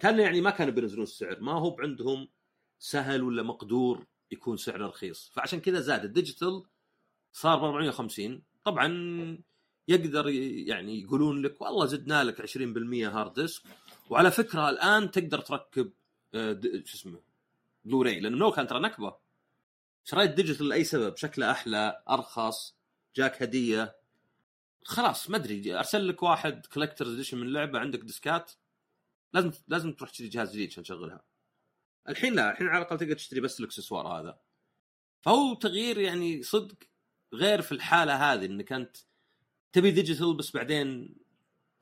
[0.00, 2.28] كان يعني ما كانوا بينزلون السعر ما هو عندهم
[2.78, 5.30] سهل ولا مقدور يكون سعره رخيص.
[5.34, 6.04] فعشان كذا زاد.
[6.04, 6.62] الديجيتال
[7.32, 8.88] صار ب 450 طبعا
[9.88, 13.62] يقدر يعني يقولون لك والله زدنا لك 20% hard disk
[14.10, 15.92] وعلى فكرة الآن تقدر تركب
[16.34, 17.20] آه، شو اسمه
[17.84, 19.16] بلوراي لأنه أول كان ترى نكبة.
[20.04, 22.74] شريت digital لأي سبب؟ شكله أحلى أرخص
[23.16, 23.96] جاك هدية.
[24.84, 28.52] خلاص ما أدري أرسل لك واحد collector's edition من لعبة عندك ديسكات.
[29.32, 31.24] لازم لازم تروح تشتري جهاز جديد عشان تشغلها.
[32.08, 34.38] الحين لا الحين على الأقل تقدر تشتري بس الإكسسوار هذا.
[35.22, 36.76] فهو تغيير يعني صدق
[37.32, 38.96] غير في الحالة هذه إنك أنت
[39.72, 41.16] تبي digital بس بعدين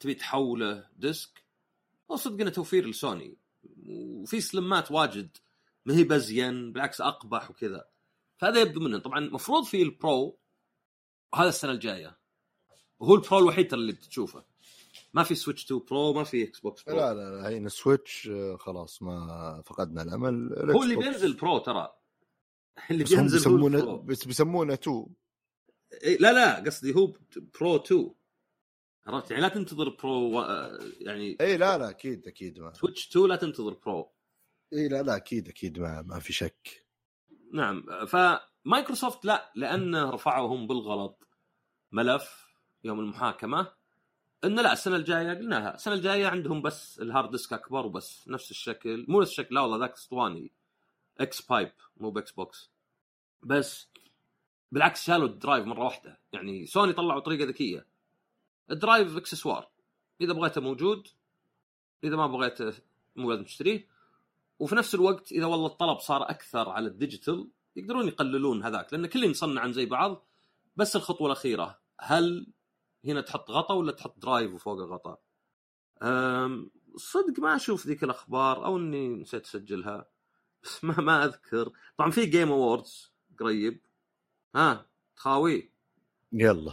[0.00, 1.41] تبي تحوله disc.
[2.12, 3.36] هو صدق إنه توفير لسوني.
[3.86, 5.36] وفي سلمات واجد
[5.84, 7.84] ما هي بزين بالعكس أقبح وكذا.
[8.38, 8.98] فهذا يبدو منه.
[8.98, 10.38] طبعا المفروض في ال Pro
[11.32, 12.18] وهذا السنة الجاية.
[13.00, 14.44] وهو ال Pro الوحيد ترى اللي بتشوفه
[15.14, 16.96] ما في Switch 2 Pro ما في Xbox Pro.
[16.96, 20.54] لا لا لا هين Switch آه، خلاص ما فقدنا الأمل.
[20.70, 20.96] هو اللي.
[20.96, 21.92] بينزل Pro ترى.
[22.90, 23.96] اللي بينزل بيسمونه.
[23.96, 25.06] بس بيسمونه 2
[26.02, 27.12] إيه، لا لا قصدي هو
[27.60, 28.14] Pro 2
[29.06, 32.72] عرفت؟ يعني لا تنتظر Pro و- يعني اي لا لا أكيد أكيد ما.
[32.72, 34.12] Switch 2 لا تنتظر Pro.
[34.72, 36.86] اي لا لا أكيد أكيد ما, ما في شك.
[37.52, 41.28] نعم فمايكروسوفت لا لأنه رفعوا هم بالغلط
[41.92, 42.46] ملف
[42.84, 43.72] يوم المحاكمة.
[44.44, 45.74] انه لا السنة الجاية قلناها.
[45.74, 49.04] السنة الجاية عندهم بس ال hard disk أكبر وبس نفس الشكل.
[49.08, 50.52] مو نفس الشكل لا والله ذاك أسطواني.
[51.20, 52.70] X pipe مو ب Xbox
[53.42, 53.88] بس
[54.72, 56.20] بالعكس شالوا ال drive مرة واحدة.
[56.32, 57.86] يعني سوني طلعوا طريقة ذكية.
[58.70, 59.70] ال drive اكسسوار.
[60.20, 61.08] إذا بغيته موجود
[62.04, 62.72] إذا ما بغيته
[63.16, 63.88] مو لازم تشتريه.
[64.58, 69.06] وفي نفس الوقت إذا والله الطلب صار أكثر على ال digital يقدرون يقللون هذاك لأن
[69.06, 70.26] كلهم مصنعا زي بعض.
[70.76, 72.52] بس الخطوة الأخيرة هل
[73.04, 75.18] هنا تحط غطا ولا تحط drive وفوقه غطا؟
[76.02, 80.08] أم، صدق ما أشوف ذيك الأخبار أو إني نسيت أسجلها.
[80.62, 81.72] بس ما ما أذكر.
[81.98, 83.80] طبعا في Game Awards قريب.
[84.54, 84.86] ها
[85.16, 85.72] تخاوي.
[86.32, 86.72] يلا.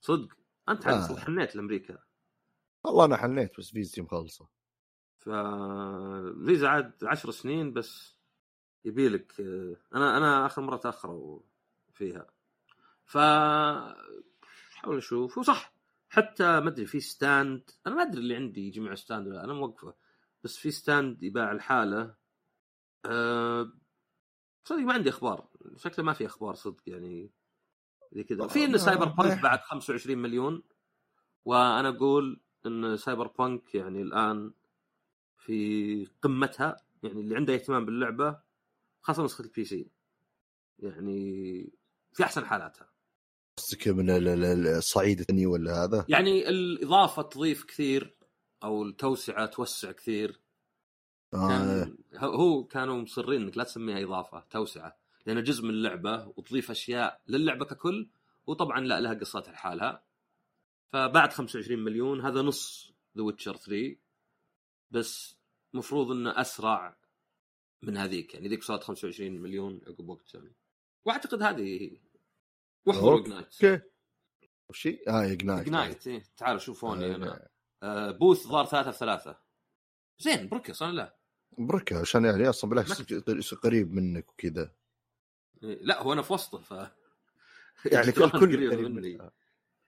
[0.00, 0.41] صدق.
[0.68, 1.12] أنت آه.
[1.12, 1.16] آه.
[1.16, 1.98] حنيت لأمريكا.
[2.84, 4.48] والله أنا حنيت بس فيزتي مخلصه
[5.18, 5.28] ف
[6.46, 8.16] فيزا عاد عشر سنين بس
[8.84, 9.40] يبي لك
[9.94, 11.40] أنا أنا آخر مرة تأخروا
[11.92, 12.26] فيها.
[13.04, 13.18] ف
[14.72, 15.74] حاول أشوف وصح
[16.08, 19.44] حتى ما أدري في stand أنا ما أدري اللي عندي يجي مع stand ولا لأ،
[19.44, 19.94] أنا موقفه.
[20.44, 22.14] بس في stand يباع الحالة.
[23.04, 23.72] أه...
[24.64, 25.48] صدق ما عندي أخبار.
[25.76, 27.30] شكله ما في أخبار صدق يعني.
[28.12, 28.46] زي كذا.
[28.46, 30.62] في إن ما- Cyberpunk يح- بعد 25 مليون
[31.44, 34.52] وأنا أقول إن Cyberpunk يعني الآن
[35.38, 38.38] في قمتها يعني اللي عنده اهتمام باللعبة
[39.02, 39.90] خاصة نسخة ال PC
[40.78, 41.70] يعني
[42.12, 42.88] في أحسن حالاتها.
[43.58, 48.16] قصدك من ال- ال- ال- الصعيد الثاني ولا هذا؟ يعني الإضافة تضيف كثير
[48.64, 50.40] أو التوسعة توسع كثير.
[51.34, 51.48] آه.
[51.48, 54.96] كان هو كانوا مصرين إنك لا تسميها إضافة توسعة.
[55.26, 58.08] لأنه جزء من اللعبة وتضيف أشياء للعبة ككل
[58.46, 60.04] وطبعا لا لها قصتها لحالها.
[60.92, 63.96] فبعد 25 مليون هذا نص ذا ويتشر 3
[64.90, 65.36] بس
[65.74, 66.96] مفروض إنه أسرع
[67.82, 68.34] من هذيك.
[68.34, 70.52] يعني ذيك صارت 25 مليون عقب وقت ثاني
[71.04, 71.90] وأعتقد هذه
[72.86, 73.84] واحضروا اجنايت أوكي
[74.68, 76.22] وش هي؟ آه اجنايت اجنايت إيه.
[76.36, 77.48] تعالوا شوفوني آه، أنا.
[77.82, 79.38] آه بوث ظهر ثلاثة في ثلاثة.
[80.18, 81.16] زين بركس أنا لا؟
[81.58, 84.62] بركة عشان يعني أصلا بالعكس قريب منك وكذا.
[84.62, 84.81] إيه،
[85.62, 86.70] لا هو أنا في وسطه ف
[87.86, 89.30] يعني الكل قريب مني.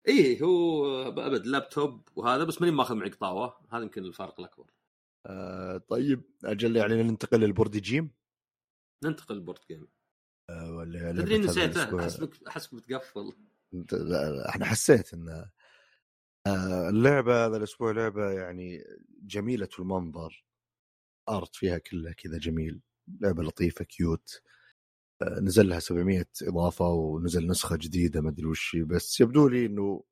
[0.08, 4.70] اي هو ابد لابتوب وهذا بس ماني ماخذ معي قطاوة هذا يمكن الفارق الأكبر.
[5.26, 8.11] آه طيب أجل يعني ننتقل لل board game؟
[9.04, 9.88] ننتقل لل board game.
[10.50, 13.32] آه ولا تدري نسيته أحسبك أحسبك بتقفل
[14.48, 15.48] إحنا حسيت إن
[16.46, 18.84] آه اللعبة هذا الأسبوع لعبة يعني
[19.22, 20.44] جميلة المنظر.
[21.28, 22.80] art فيها كلها كذا جميل.
[23.20, 24.42] لعبة لطيفة cute
[25.22, 30.04] نزل لها 700 إضافة ونزل نسخة جديدة ما أدري وش بس يبدو لي إنه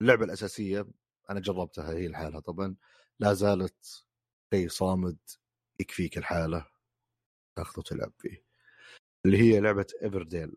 [0.00, 0.86] اللعبة الأساسية
[1.30, 2.76] أنا جربتها هي لحالها طبعا
[3.20, 4.04] لا زالت
[4.54, 5.18] شيء صامد
[5.80, 6.66] يكفيك الحالة
[7.56, 8.44] تاخذه وتلعب فيه.
[9.26, 10.56] اللي هي لعبة Everdell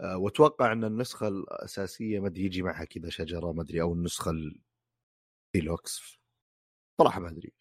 [0.00, 4.32] أه وأتوقع إن النسخة الأساسية ما أدري يجي معها كذا شجرة ما أدري أو النسخة
[5.54, 6.18] الديلوكس
[7.00, 7.52] صراحة ما أدري.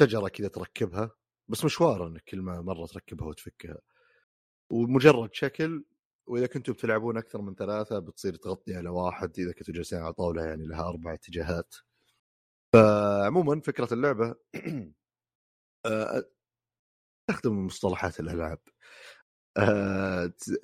[0.00, 1.10] شجرة كذا تركبها
[1.48, 3.78] بس مشوار إنك كل ما مرة تركبها وتفكها.
[4.70, 5.84] ومجرد شكل
[6.26, 10.44] وإذا كنتم بتلعبون أكثر من ثلاثة بتصير تغطي على واحد إذا كنتوا جالسين على طاولة
[10.44, 11.74] يعني لها أربع اتجاهات.
[12.72, 14.34] فعموما فكرة اللعبة
[17.28, 18.58] تستخدم مصطلحات الألعاب.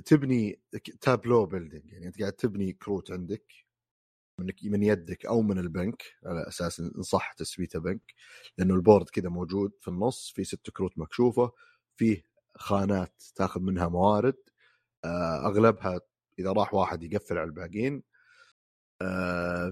[0.06, 0.60] تبني
[1.00, 3.52] tableau building يعني أنت قاعد تبني كروت عندك
[4.38, 8.14] من من يدك أو من البنك على أساس ان صح تسميته بنك
[8.58, 11.52] لأنه ال board كذا موجود في النص في ست كروت مكشوفة
[11.96, 12.24] فيه
[12.56, 14.36] خانات تاخذ منها موارد
[15.44, 16.00] أغلبها
[16.38, 18.02] إذا راح واحد يقفل على الباقيين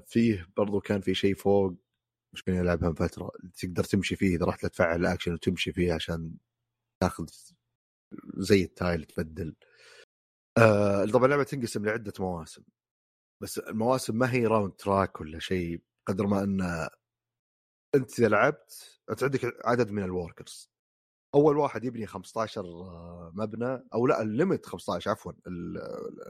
[0.07, 1.75] فيه برضو كان في شيء فوق
[2.33, 6.35] مش كنا نلعبها من فترة تقدر تمشي فيه إذا رحت تفعل الأكشن وتمشي فيه عشان
[7.03, 7.27] تاخذ
[8.37, 9.57] زي ال tile تبدل.
[10.59, 12.63] آه طبعا اللعبة تنقسم لعدة مواسم
[13.43, 16.89] بس المواسم ما هي round track ولا شيء قدر ما إن
[17.95, 20.70] أنت إذا لعبت أنت عندك عدد من ال workers
[21.35, 25.33] أول واحد يبني 15 آه، مبنى أو لأ ال limit 15 عفوا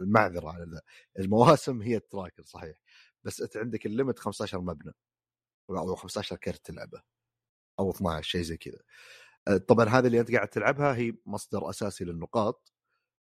[0.01, 0.81] المعذرة على ذا
[1.19, 2.77] المواسم هي ال tracker صحيح.
[3.25, 4.93] بس أنت عندك ال limit 15 مبنى
[5.71, 7.03] أو 15 كرت تلعبه
[7.79, 8.79] أو 12 شيء زي كذا.
[9.49, 12.73] آه، طبعا هذه اللي أنت قاعد تلعبها هي مصدر أساسي للنقاط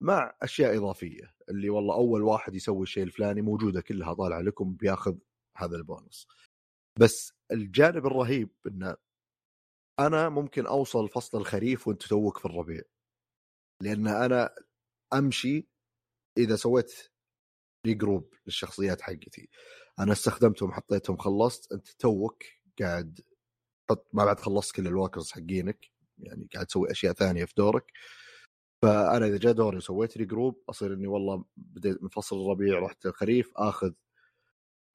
[0.02, 5.16] مع أشياء إضافية اللي والله أول واحد يسوي الشيء الفلاني موجودة كلها طالعة لكم بياخذ
[5.56, 6.28] هذا البونص.
[7.00, 8.96] بس الجانب الرهيب إنه
[10.00, 12.82] أنا ممكن أوصل فصل الخريف وأنت توك في الربيع.
[13.82, 14.54] لأن أنا
[15.14, 15.68] أمشي
[16.38, 16.92] إذا سويت
[17.86, 19.48] regroup للشخصيات حقتي.
[19.98, 22.44] أنا استخدمتهم حطيتهم خلصت أنت توك
[22.80, 23.20] قاعد
[23.88, 27.92] تحط ما بعد خلصت كل ال workers حقينك يعني قاعد تسوي أشياء ثانية في دورك.
[28.82, 33.52] فأنا إذا جاء دوري وسويت regroup أصير إني والله بديت من فصل الربيع رحت الخريف
[33.56, 33.92] آخذ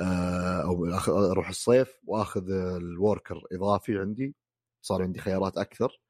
[0.01, 0.85] آه، أو
[1.31, 4.35] أروح الصيف وآخذ ال worker إضافي عندي.
[4.81, 6.01] صار عندي خيارات أكثر.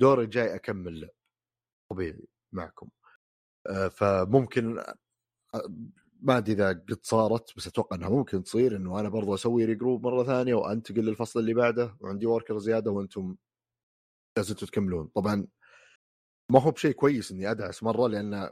[0.00, 1.10] دوري الجاي أكمل
[1.90, 2.88] طبيعي معكم.
[3.66, 4.94] آه، فممكن آه،
[6.22, 10.06] ما أدري إذا قد صارت بس أتوقع إنها ممكن تصير إنه أنا برضو أسوي regroup
[10.06, 13.36] مرة ثانية وأنتقل للفصل اللي بعده وعندي worker زيادة وأنتم
[14.38, 15.06] لازم تكملون.
[15.08, 15.46] طبعا
[16.52, 18.50] ما هو بشيء كويس إني أدعس مرة لأن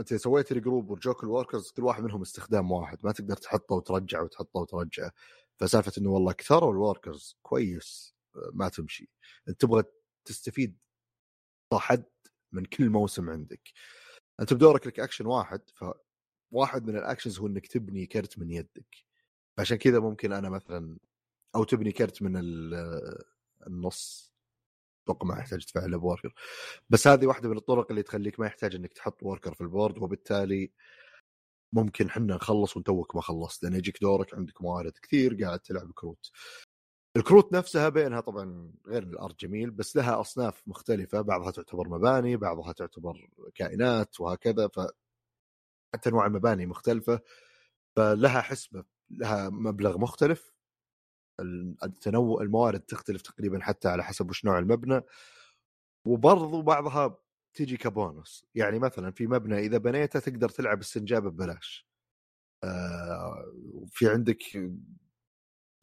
[0.00, 4.22] أنت سويت regroup ورجوك ال workers كل واحد منهم استخدام واحد ما تقدر تحطه وترجعه
[4.24, 5.12] وتحطه وترجعه.
[5.60, 8.15] فسالفة إنه والله كثروا ال workers كويس.
[8.52, 9.10] ما تمشي.
[9.48, 9.82] أنت تبغى
[10.24, 10.78] تستفيد
[11.74, 12.04] حد
[12.52, 13.72] من كل موسم عندك.
[14.40, 18.96] أنت بدورك لك اكشن واحد فواحد من ال actions هو إنك تبني كرت من يدك.
[19.58, 20.98] عشان كذا ممكن أنا مثلا
[21.54, 22.32] أو تبني كرت من
[23.66, 24.32] النص.
[25.04, 26.34] أتوقع ما يحتاج تفعله ب worker
[26.90, 29.98] بس هذه واحدة من الطرق اللي تخليك ما يحتاج إنك تحط worker في ال board
[29.98, 30.72] وبالتالي
[31.72, 33.62] ممكن حنا نخلص وتوك ما خلصت.
[33.62, 36.30] لأن يجيك دورك عندك موارد كثير قاعد تلعب كروت.
[37.16, 42.36] الكروت نفسها بينها طبعا غير ال art جميل بس لها أصناف مختلفة بعضها تعتبر مباني
[42.36, 44.80] بعضها تعتبر كائنات وهكذا ف
[45.94, 47.20] حتى انواع المباني مختلفة
[47.96, 50.52] فلها حسبه لها مبلغ مختلف.
[51.84, 55.00] التنوع الموارد تختلف تقريبا حتى على حسب وش نوع المبنى.
[56.06, 57.18] وبرضو بعضها
[57.54, 61.88] تجي كبونص يعني مثلا في مبنى إذا بنيته تقدر تلعب السنجابة ببلاش.
[62.64, 63.44] آه
[63.88, 64.42] في عندك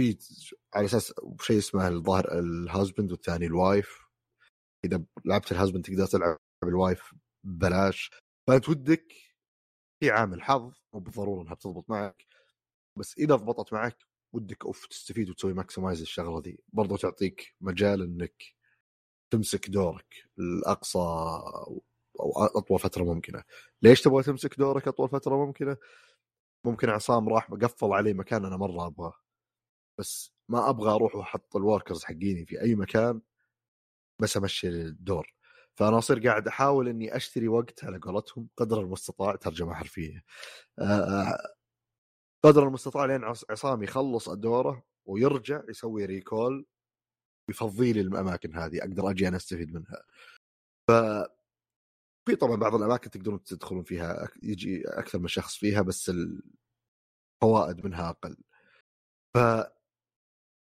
[0.02, 0.18] في
[0.74, 4.00] على أساس شيء اسمه الظاهر ال husband والثاني ال wife
[4.86, 7.14] إذا لعبت ال husband تقدر تلعب ال wife
[7.44, 8.12] ببلاش.
[8.50, 9.14] فأنت ودك
[10.00, 12.26] في عامل حظ مو بالضرورة إنها بتضبط معك.
[13.00, 13.98] بس إذا ضبطت معك
[14.36, 18.44] ودك أوف تستفيد وتسوي maximize الشغلة دي برضو تعطيك مجال إنك
[19.34, 21.00] تمسك دورك لاقصى
[22.20, 23.44] أو أطول فترة ممكنة.
[23.82, 25.78] ليش تبغى تمسك دورك أطول فترة ممكنة؟
[26.66, 29.23] ممكن عصام راح قفل علي مكان أنا مرة أبغاه.
[30.00, 33.22] بس ما أبغى أروح وأحط ال workers حقيني في أي مكان
[34.22, 35.34] بس أمشي الدور.
[35.76, 40.24] فأنا أصير قاعد أحاول إني أشتري وقت على قولتهم قدر المستطاع ترجمة حرفية.
[42.46, 46.66] قدر المستطاع لين عصام يخلص دوره ويرجع يسوي recall
[47.50, 50.04] يفضي لي الأماكن هذه أقدر أجي أنا أستفيد منها.
[50.88, 50.92] ف
[52.30, 56.12] في طبعا بعض الأماكن تقدرون تدخلون فيها يجي أكثر من شخص فيها بس
[57.42, 58.38] الفوائد منها أقل.
[59.36, 59.38] ف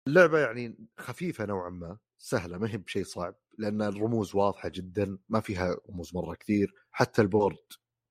[0.09, 5.39] اللعبة يعني خفيفة نوعا ما سهلة ما هي بشيء صعب لأن الرموز واضحة جدا ما
[5.39, 7.57] فيها رموز مرة كثير حتى البورد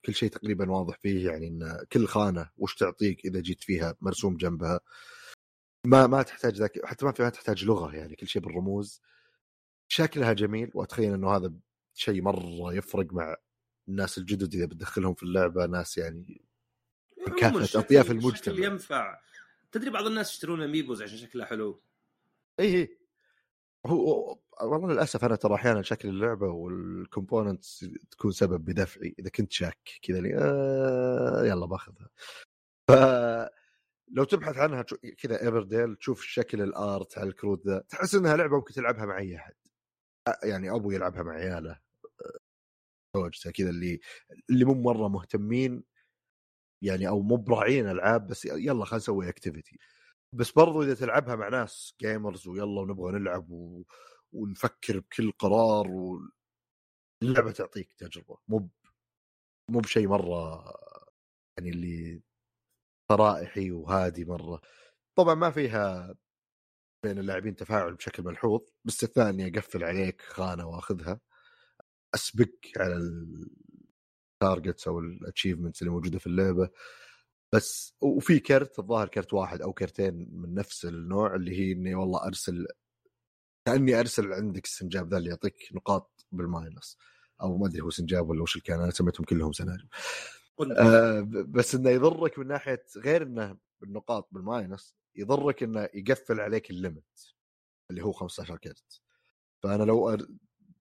[0.04, 4.36] كل شيء تقريبا واضح فيه يعني إن كل خانة وش تعطيك إذا جيت فيها مرسوم
[4.36, 4.80] جنبها.
[5.86, 9.02] ما ما تحتاج ذاك حتى ما في ما تحتاج لغة يعني كل شيء بالرموز.
[9.88, 11.52] شكلها جميل وأتخيل إنه هذا
[11.94, 13.36] شيء مرة يفرق مع
[13.88, 16.44] الناس الجدد إذا بتدخلهم في اللعبة ناس يعني
[17.38, 18.66] كافة أطياف المجتمع.
[18.66, 19.20] ينفع.
[19.72, 21.82] تدري بعض الناس يشترون amiibos عشان شكلها حلو؟
[22.60, 22.98] اي اي
[23.86, 29.14] هو والله للأسف أنا ترى أحيانا شكل اللعبة وال components تكون سبب بدفعي.
[29.18, 32.08] إذا كنت شاك كذا لي آه يلا باخذها.
[32.90, 32.92] ف
[34.08, 34.82] لو تبحث عنها
[35.18, 39.18] كذا Everdell تشوف شكل ال art على الكروت ذا تحس إنها لعبة ممكن تلعبها مع
[39.18, 39.54] أي أحد.
[40.44, 41.80] يعني أبو يلعبها مع عياله.
[43.16, 44.00] زوجته كذا اللي
[44.50, 45.84] اللي مو مرة مهتمين
[46.82, 49.78] يعني أو مو براعين ألعاب بس يلا خلينا نسوي activity
[50.32, 53.84] بس برضو إذا تلعبها مع ناس gamers ويلا ونبغى نلعب و...
[54.32, 56.20] ونفكر بكل قرار و...
[57.22, 58.38] اللعبة تعطيك تجربة.
[58.48, 58.68] مو
[59.70, 60.64] مو بشيء مرة
[61.58, 62.22] يعني اللي
[63.10, 64.60] فرائحي وهادي مرة.
[65.18, 66.14] طبعا ما فيها
[67.04, 71.20] بين اللاعبين تفاعل بشكل ملحوظ باستثناء إني أقفل عليك خانة وأخذها.
[72.14, 72.96] أسبق على
[74.42, 76.70] ال targets أو ال achievements اللي موجودة في اللعبة.
[77.54, 82.26] بس وفي كرت الظاهر كرت واحد أو كرتين من نفس النوع اللي هي إني والله
[82.26, 82.66] أرسل
[83.66, 86.98] كأني أرسل عندك السنجاب ذا اللي يعطيك نقاط بال minus.
[87.42, 89.88] أو ما أدري هو سنجاب ولا وش اللي كان أنا سميتهم كلهم سناجب
[90.78, 96.70] آه بس إنه يضرك من ناحية غير إنه بالنقاط بال minus يضرك إنه يقفل عليك
[96.70, 97.34] ال limit
[97.90, 99.00] اللي هو 15 كرت.
[99.62, 100.18] فأنا لو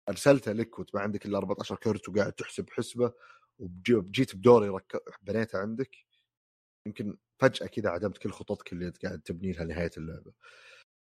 [0.08, 3.12] أرسلته لك وأنت ما عندك إلا 14 كرت وقاعد تحسب حسبة
[3.58, 5.02] وجيت بدوري رك...
[5.22, 5.96] بنيته عندك
[6.86, 10.32] يمكن فجأة كذا عدمت كل خططك اللي قاعد تبني لها نهاية اللعبة.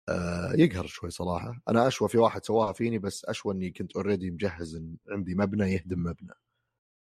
[0.08, 1.62] آه يقهر شوي صراحة.
[1.68, 5.72] أنا أشوى في واحد سواها فيني بس أشوى إني كنت already مجهز إن عندي مبنى
[5.72, 6.34] يهدم مبنى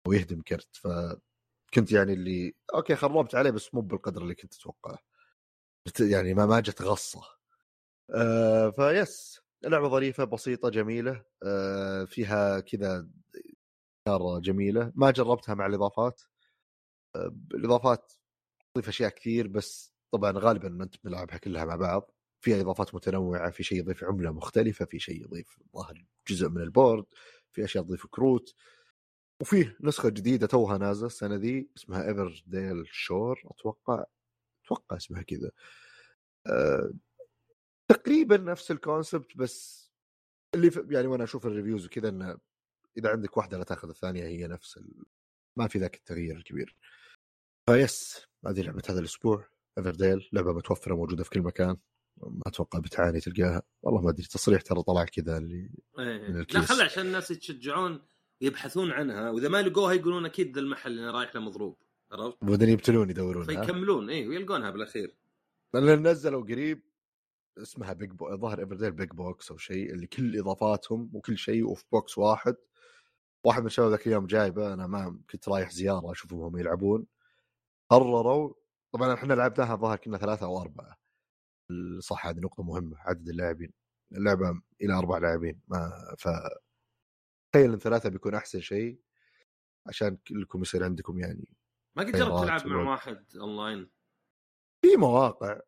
[0.07, 0.75] ويهدم كرت.
[0.75, 4.99] فكنت يعني اللي okay خربت عليه بس مو بالقدر اللي كنت أتوقعه.
[5.99, 7.21] يعني ما ما جت غصة.
[8.15, 11.25] آه ف yes لعبة ظريفة بسيطة جميلة.
[11.43, 13.09] آه فيها كذا
[14.41, 14.91] جميلة.
[14.95, 16.21] ما جربتها مع الإضافات.
[17.15, 18.13] آه الإضافات
[18.75, 22.11] تضيف أشياء كثير بس طبعا غالبا ما أنت بنلعبها كلها مع بعض.
[22.41, 27.05] في إضافات متنوعة في شيء يضيف عملة مختلفة في شيء يضيف ظاهر جزء من البورد
[27.51, 28.55] في أشياء تضيف كروت.
[29.41, 34.03] وفيه نسخة جديدة توها نازلة السنة ذي اسمها Everdell Shore أتوقع
[34.65, 35.51] أتوقع اسمها كذا.
[36.47, 36.93] أه...
[37.87, 39.85] تقريبا نفس ال concept بس
[40.55, 42.37] اللي يعني وأنا أشوف ال reviews وكذا إنه
[42.97, 45.05] إذا عندك واحدة لا تأخذ الثانية هي نفس ال...
[45.57, 46.75] ما في ذاك التغيير الكبير.
[47.69, 48.27] ف yes.
[48.47, 49.47] هذه لعبة هذا الأسبوع.
[49.77, 51.77] Everdell لعبة متوفرة موجودة في كل مكان.
[52.17, 53.61] ما أتوقع بتعاني تلقاها.
[53.81, 55.69] والله ما أدري تصريح ترى طلع كذا اللي
[55.99, 56.29] إيه.
[56.29, 56.55] من الكيس.
[56.55, 58.01] لا خلي عشان الناس يتشجعون
[58.41, 59.29] يبحثون عنها.
[59.29, 61.77] وإذا ما لقوها يقولون أكيد ذا المحل اللي رايح له مضروب.
[62.11, 64.09] عرفت؟ بعدين يبتلون يدورون فيكملون.
[64.09, 65.15] اي ويلقونها بالأخير.
[65.73, 66.83] لأن نزلوا قريب
[67.57, 68.35] اسمها Big Bo...
[68.35, 72.55] ظهر Everdell Big Box أو شيء اللي كل إضافاتهم وكل شيء وفي box واحد.
[73.43, 77.05] واحد من الشباب ذاك اليوم جايبه أنا ما كنت رايح زيارة أشوفهم هم يلعبون.
[77.89, 78.53] قرروا
[78.93, 80.97] طبعا إحنا لعبناها الظاهر كنا ثلاثة أو أربعة.
[81.99, 83.73] صح هذه نقطة مهمة عدد اللاعبين
[84.11, 86.29] اللعبة إلى أربع لاعبين ما ف
[87.53, 88.99] تخيل إن ثلاثة بيكون أحسن شيء
[89.87, 91.57] عشان كلكم يصير عندكم يعني
[91.97, 93.89] ما قد جربت تلعب مع واحد أونلاين؟
[94.81, 95.59] في مواقع.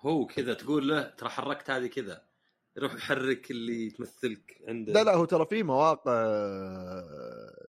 [0.00, 2.28] هو كذا تقول له ترى حركت هذه كذا
[2.76, 4.92] يروح يحرك اللي تمثلك عنده.
[4.92, 6.26] لا لا هو ترى في مواقع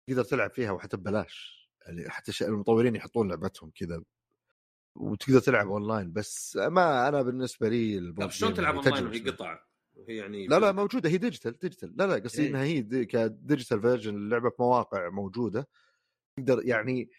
[0.06, 1.63] تقدر تلعب فيها وحتى ببلاش.
[1.86, 4.02] يعني حتى المطورين يحطون لعبتهم كذا
[4.94, 9.58] وتقدر تلعب أونلاين بس ما أنا بالنسبة لي طيب شلون تلعب أونلاين وهي قطع؟
[9.94, 12.48] وهي يعني لا لا موجودة هي digital digital لا لا قصدي إيه.
[12.48, 15.68] إنها هي دي ك digital version اللعبة في مواقع موجودة
[16.36, 17.10] تقدر يعني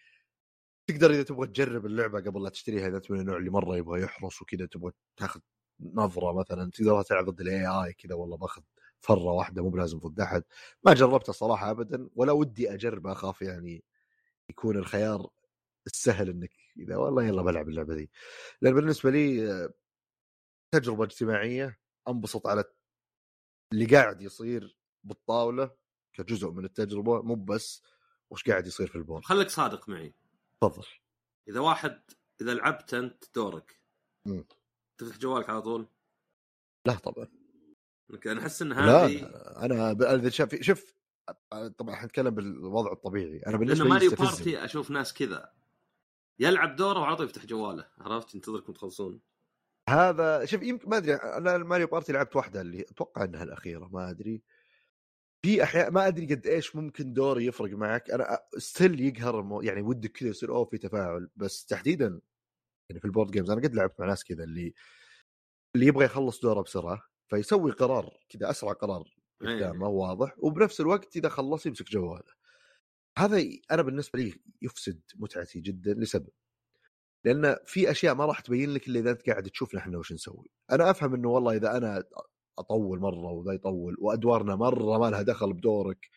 [0.86, 4.02] تقدر إذا تبغى تجرب اللعبة قبل لا تشتريها إذا انت من النوع اللي مرة يبغى
[4.02, 5.40] يحرص وكذا تبغى تاخذ
[5.80, 8.62] نظرة مثلا تقدر تلعب ضد ال AI كذا والله باخذ
[9.00, 10.42] فرة واحدة مو بلازم ضد أحد
[10.84, 13.84] ما جربتها صراحة ابدا ولا ودي اجرب أخاف يعني
[14.50, 15.30] يكون الخيار
[15.86, 18.10] السهل إنك إذا والله يلا بلعب اللعبة دي
[18.60, 19.48] لأن بالنسبة لي
[20.74, 21.78] تجربة اجتماعية
[22.08, 22.64] أنبسط على
[23.72, 25.76] اللي قاعد يصير بالطاولة
[26.12, 27.82] كجزء من التجربة مو بس
[28.30, 30.14] وش قاعد يصير في البورد خليك صادق معي.
[30.62, 30.86] تفضل.
[31.48, 32.02] إذا واحد
[32.40, 33.80] إذا لعبت أنت دورك.
[34.98, 35.88] تفتح جوالك على طول؟
[36.86, 37.28] لا طبعا.
[38.26, 39.26] أنا أحس إن لا هذه
[39.64, 40.30] أنا اذا
[40.60, 40.95] شوف
[41.78, 43.38] طبعا حنتكلم بالوضع الطبيعي.
[43.46, 44.10] أنا بالنسبة لي Mario.
[44.10, 45.52] Party أشوف ناس كذا.
[46.38, 47.88] يلعب دوره وعلى طول يفتح جواله.
[47.98, 49.20] عرفت؟ ينتظركم تخلصون.
[49.88, 51.14] هذا شوف يمكن ما أدري.
[51.14, 54.42] أنا ال Mario Party لعبت واحدة اللي أتوقع إنها الأخيرة ما أدري.
[55.42, 58.10] في أحياء ما أدري قد إيش ممكن دور يفرق معك.
[58.10, 59.62] أنا still يقهر المو...
[59.62, 61.30] يعني ودك كذا يصير أوه في تفاعل.
[61.36, 62.20] بس تحديدا
[62.90, 64.74] يعني في ال board games أنا قد لعبت مع ناس كذا اللي
[65.74, 69.15] اللي يبغى يخلص دوره بسرعة فيسوي قرار كذا أسرع قرار.
[69.40, 72.32] قدامه واضح وبنفس الوقت إذا خلص يمسك جواله.
[73.18, 75.94] هذا أنا بالنسبة لي يفسد متعتي جدا.
[75.94, 76.28] لسبب؟
[77.24, 80.50] لأن في أشياء ما راح تبين لك إلا إذا أنت قاعد تشوف نحن وش نسوي.
[80.70, 82.04] أنا أفهم إنه والله إذا أنا
[82.58, 86.10] أطول مرة وذا يطول وأدوارنا مرة ما لها دخل بدورك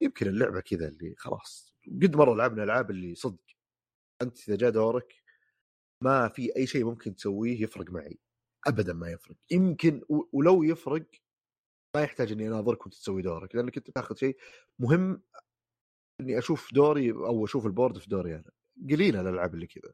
[0.00, 3.44] يمكن اللعبة كذا اللي خلاص قد مرة لعبنا ألعاب اللي صدق
[4.22, 5.14] أنت إذا جاء دورك
[6.04, 8.18] ما في أي شيء ممكن تسويه يفرق معي.
[8.66, 9.36] ابدا ما يفرق.
[9.50, 11.06] يمكن ولو يفرق
[11.96, 14.36] ما يحتاج إني اناظرك وانت تسوي دورك لأنك أنت تاخذ شيء
[14.78, 15.22] مهم
[16.20, 18.50] إني أشوف دوري أو أشوف ال board في دوري أنا.
[18.90, 19.92] قليلة الألعاب اللي كذا.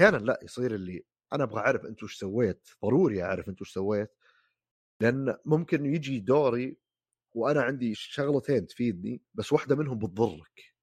[0.00, 4.10] أحيانا لا يصير اللي أنا أبغى أعرف انت وش سويت ضروري أعرف انت وش سويت
[5.00, 6.76] لأن ممكن يجي دوري
[7.34, 10.74] وأنا عندي شغلتين تفيدني بس واحدة منهم بتضرك.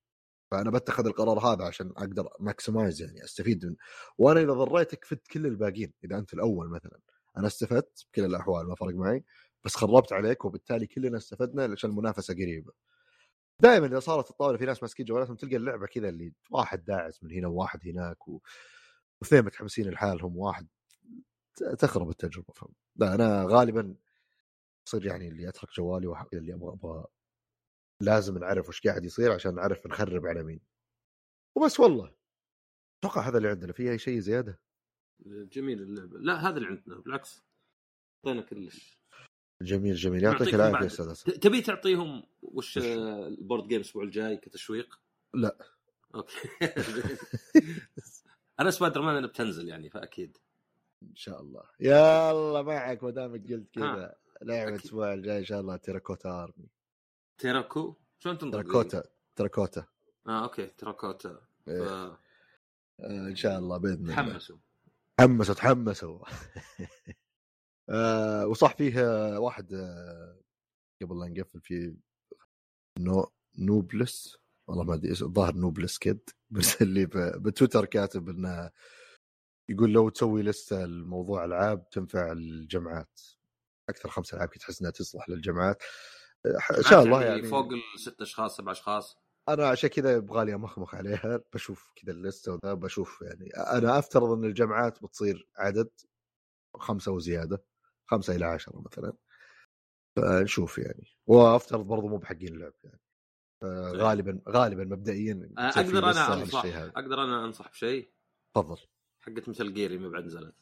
[0.52, 3.76] فأنا بتخذ القرار هذا عشان أقدر ماكسمايز يعني أستفيد من.
[4.18, 7.00] وأنا إذا ضريتك فدت كل الباقيين إذا أنت الأول مثلا.
[7.38, 9.24] أنا استفدت بكل الأحوال ما فرق معي.
[9.68, 12.74] بس خربت عليك وبالتالي كلنا استفدنا عشان المنافسة قريبة.
[13.62, 17.32] دائما إذا صارت الطاولة في ناس ماسكين جوالاتهم تلقى اللعبة كذا اللي واحد داعس من
[17.32, 18.42] هنا وواحد هناك و...
[19.22, 20.68] واثنين متحمسين لحالهم واحد
[21.80, 22.74] تخرب التجربة فهم.
[22.96, 23.96] لا أنا غالبا
[24.88, 26.26] يصير يعني اللي اترك جوالي وح...
[26.34, 27.06] اللي أبغى أبغى
[28.02, 30.62] لازم نعرف وش قاعد يصير عشان نعرف نخرب على مين.
[31.56, 32.16] وبس والله.
[33.00, 33.74] أتوقع هذا اللي عندنا.
[33.74, 34.60] في أي شيء زيادة؟
[35.26, 36.20] جميل اللعبة.
[36.20, 37.00] لا هذا اللي عندنا.
[37.00, 37.44] بالعكس
[38.26, 38.97] أعطينا كلش.
[39.62, 40.24] جميل جميل.
[40.24, 40.86] يعطيك العافية.
[40.86, 45.00] أستاذ تبي تعطيهم وش ال board game الأسبوع الجاي كتشويق؟
[45.34, 45.58] لا.
[46.16, 46.50] أوكي.
[48.60, 50.38] أنا سبايدر مان بتنزل يعني فأكيد.
[51.04, 51.64] إن شاء الله.
[51.80, 54.16] يلا معك ما دامك قلت كذا.
[54.42, 54.70] لعبة.
[54.70, 56.70] الأسبوع الجاي إن شاء الله Terracotta Army.
[57.38, 59.04] Terraco؟ شلون تنطق؟ Terracotta.
[59.36, 59.86] Terracotta.
[60.28, 60.68] آه أوكي.
[60.68, 61.42] Terracotta.
[61.68, 61.84] إيه.
[61.84, 62.18] ف-
[63.00, 64.14] آه، إن شاء الله بإذن الله.
[64.16, 64.58] تحمسوا.
[65.18, 66.20] تحمسوا تحمسوا.
[67.90, 70.40] آه وصح فيه آه، واحد آه
[71.02, 71.96] قبل لا نقفل فيه
[73.00, 74.38] نو نوبلس.
[74.68, 76.30] والله ما أدري الظاهر نوبلس كيد.
[76.50, 78.72] بس اللي ب- بتويتر كاتب إنه
[79.70, 83.22] يقول لو تسوي لستة الموضوع ألعاب تنفع الجامعات
[83.90, 85.84] أكثر خمس ألعاب كنت تحس إنها تصلح للجامعات
[86.78, 89.18] إن شاء الله يعني فوق الست أشخاص سبع أشخاص؟
[89.50, 91.42] أنا عشان كذا يبغى لي أمخمخ عليها.
[91.54, 95.90] بشوف كذا اللستة وذا بشوف يعني أنا أفترض إن الجامعات بتصير عدد
[96.76, 97.64] خمسة وزيادة.
[98.08, 99.14] خمسة إلى عشرة مثلا.
[100.16, 101.08] فنشوف يعني.
[101.28, 103.00] وافترض برضو مو بحقين اللعب يعني.
[103.98, 106.66] غالبا غالبا مبدئيا آه، أقدر أنا أنصح.
[106.66, 108.12] أقدر أنا أنصح بشيء؟
[108.56, 108.78] تفضل.
[109.20, 110.56] حقت Metal Gear ما بعد نزلت.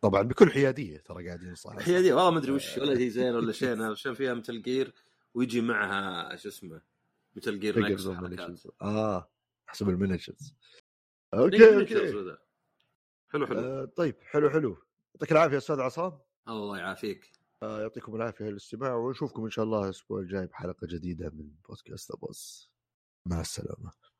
[0.00, 3.34] طبعا بكل حيادية ترى قاعدين نصح هي دي والله ما أدري وش ولا هي زين
[3.34, 3.72] ولا شيء.
[3.72, 4.94] أنا عشان فيها Metal Gear
[5.34, 6.82] ويجي معها شو اسمه
[7.36, 7.96] Metal Gear.
[8.82, 9.30] آه
[9.66, 10.54] حسب ال miniatures
[11.34, 12.36] إيه، أوكي أوكي.
[13.28, 13.58] حلو حلو.
[13.58, 14.76] آه طيب حلو حلو.
[15.14, 16.18] يعطيك العافية أستاذ عصام.
[16.48, 17.32] الله يعافيك.
[17.62, 22.70] آه يعطيكم العافية للاستماع ونشوفكم إن شاء الله الأسبوع الجاي بحلقة جديدة من بودكاست أبوس.
[23.26, 24.13] مع السلامة.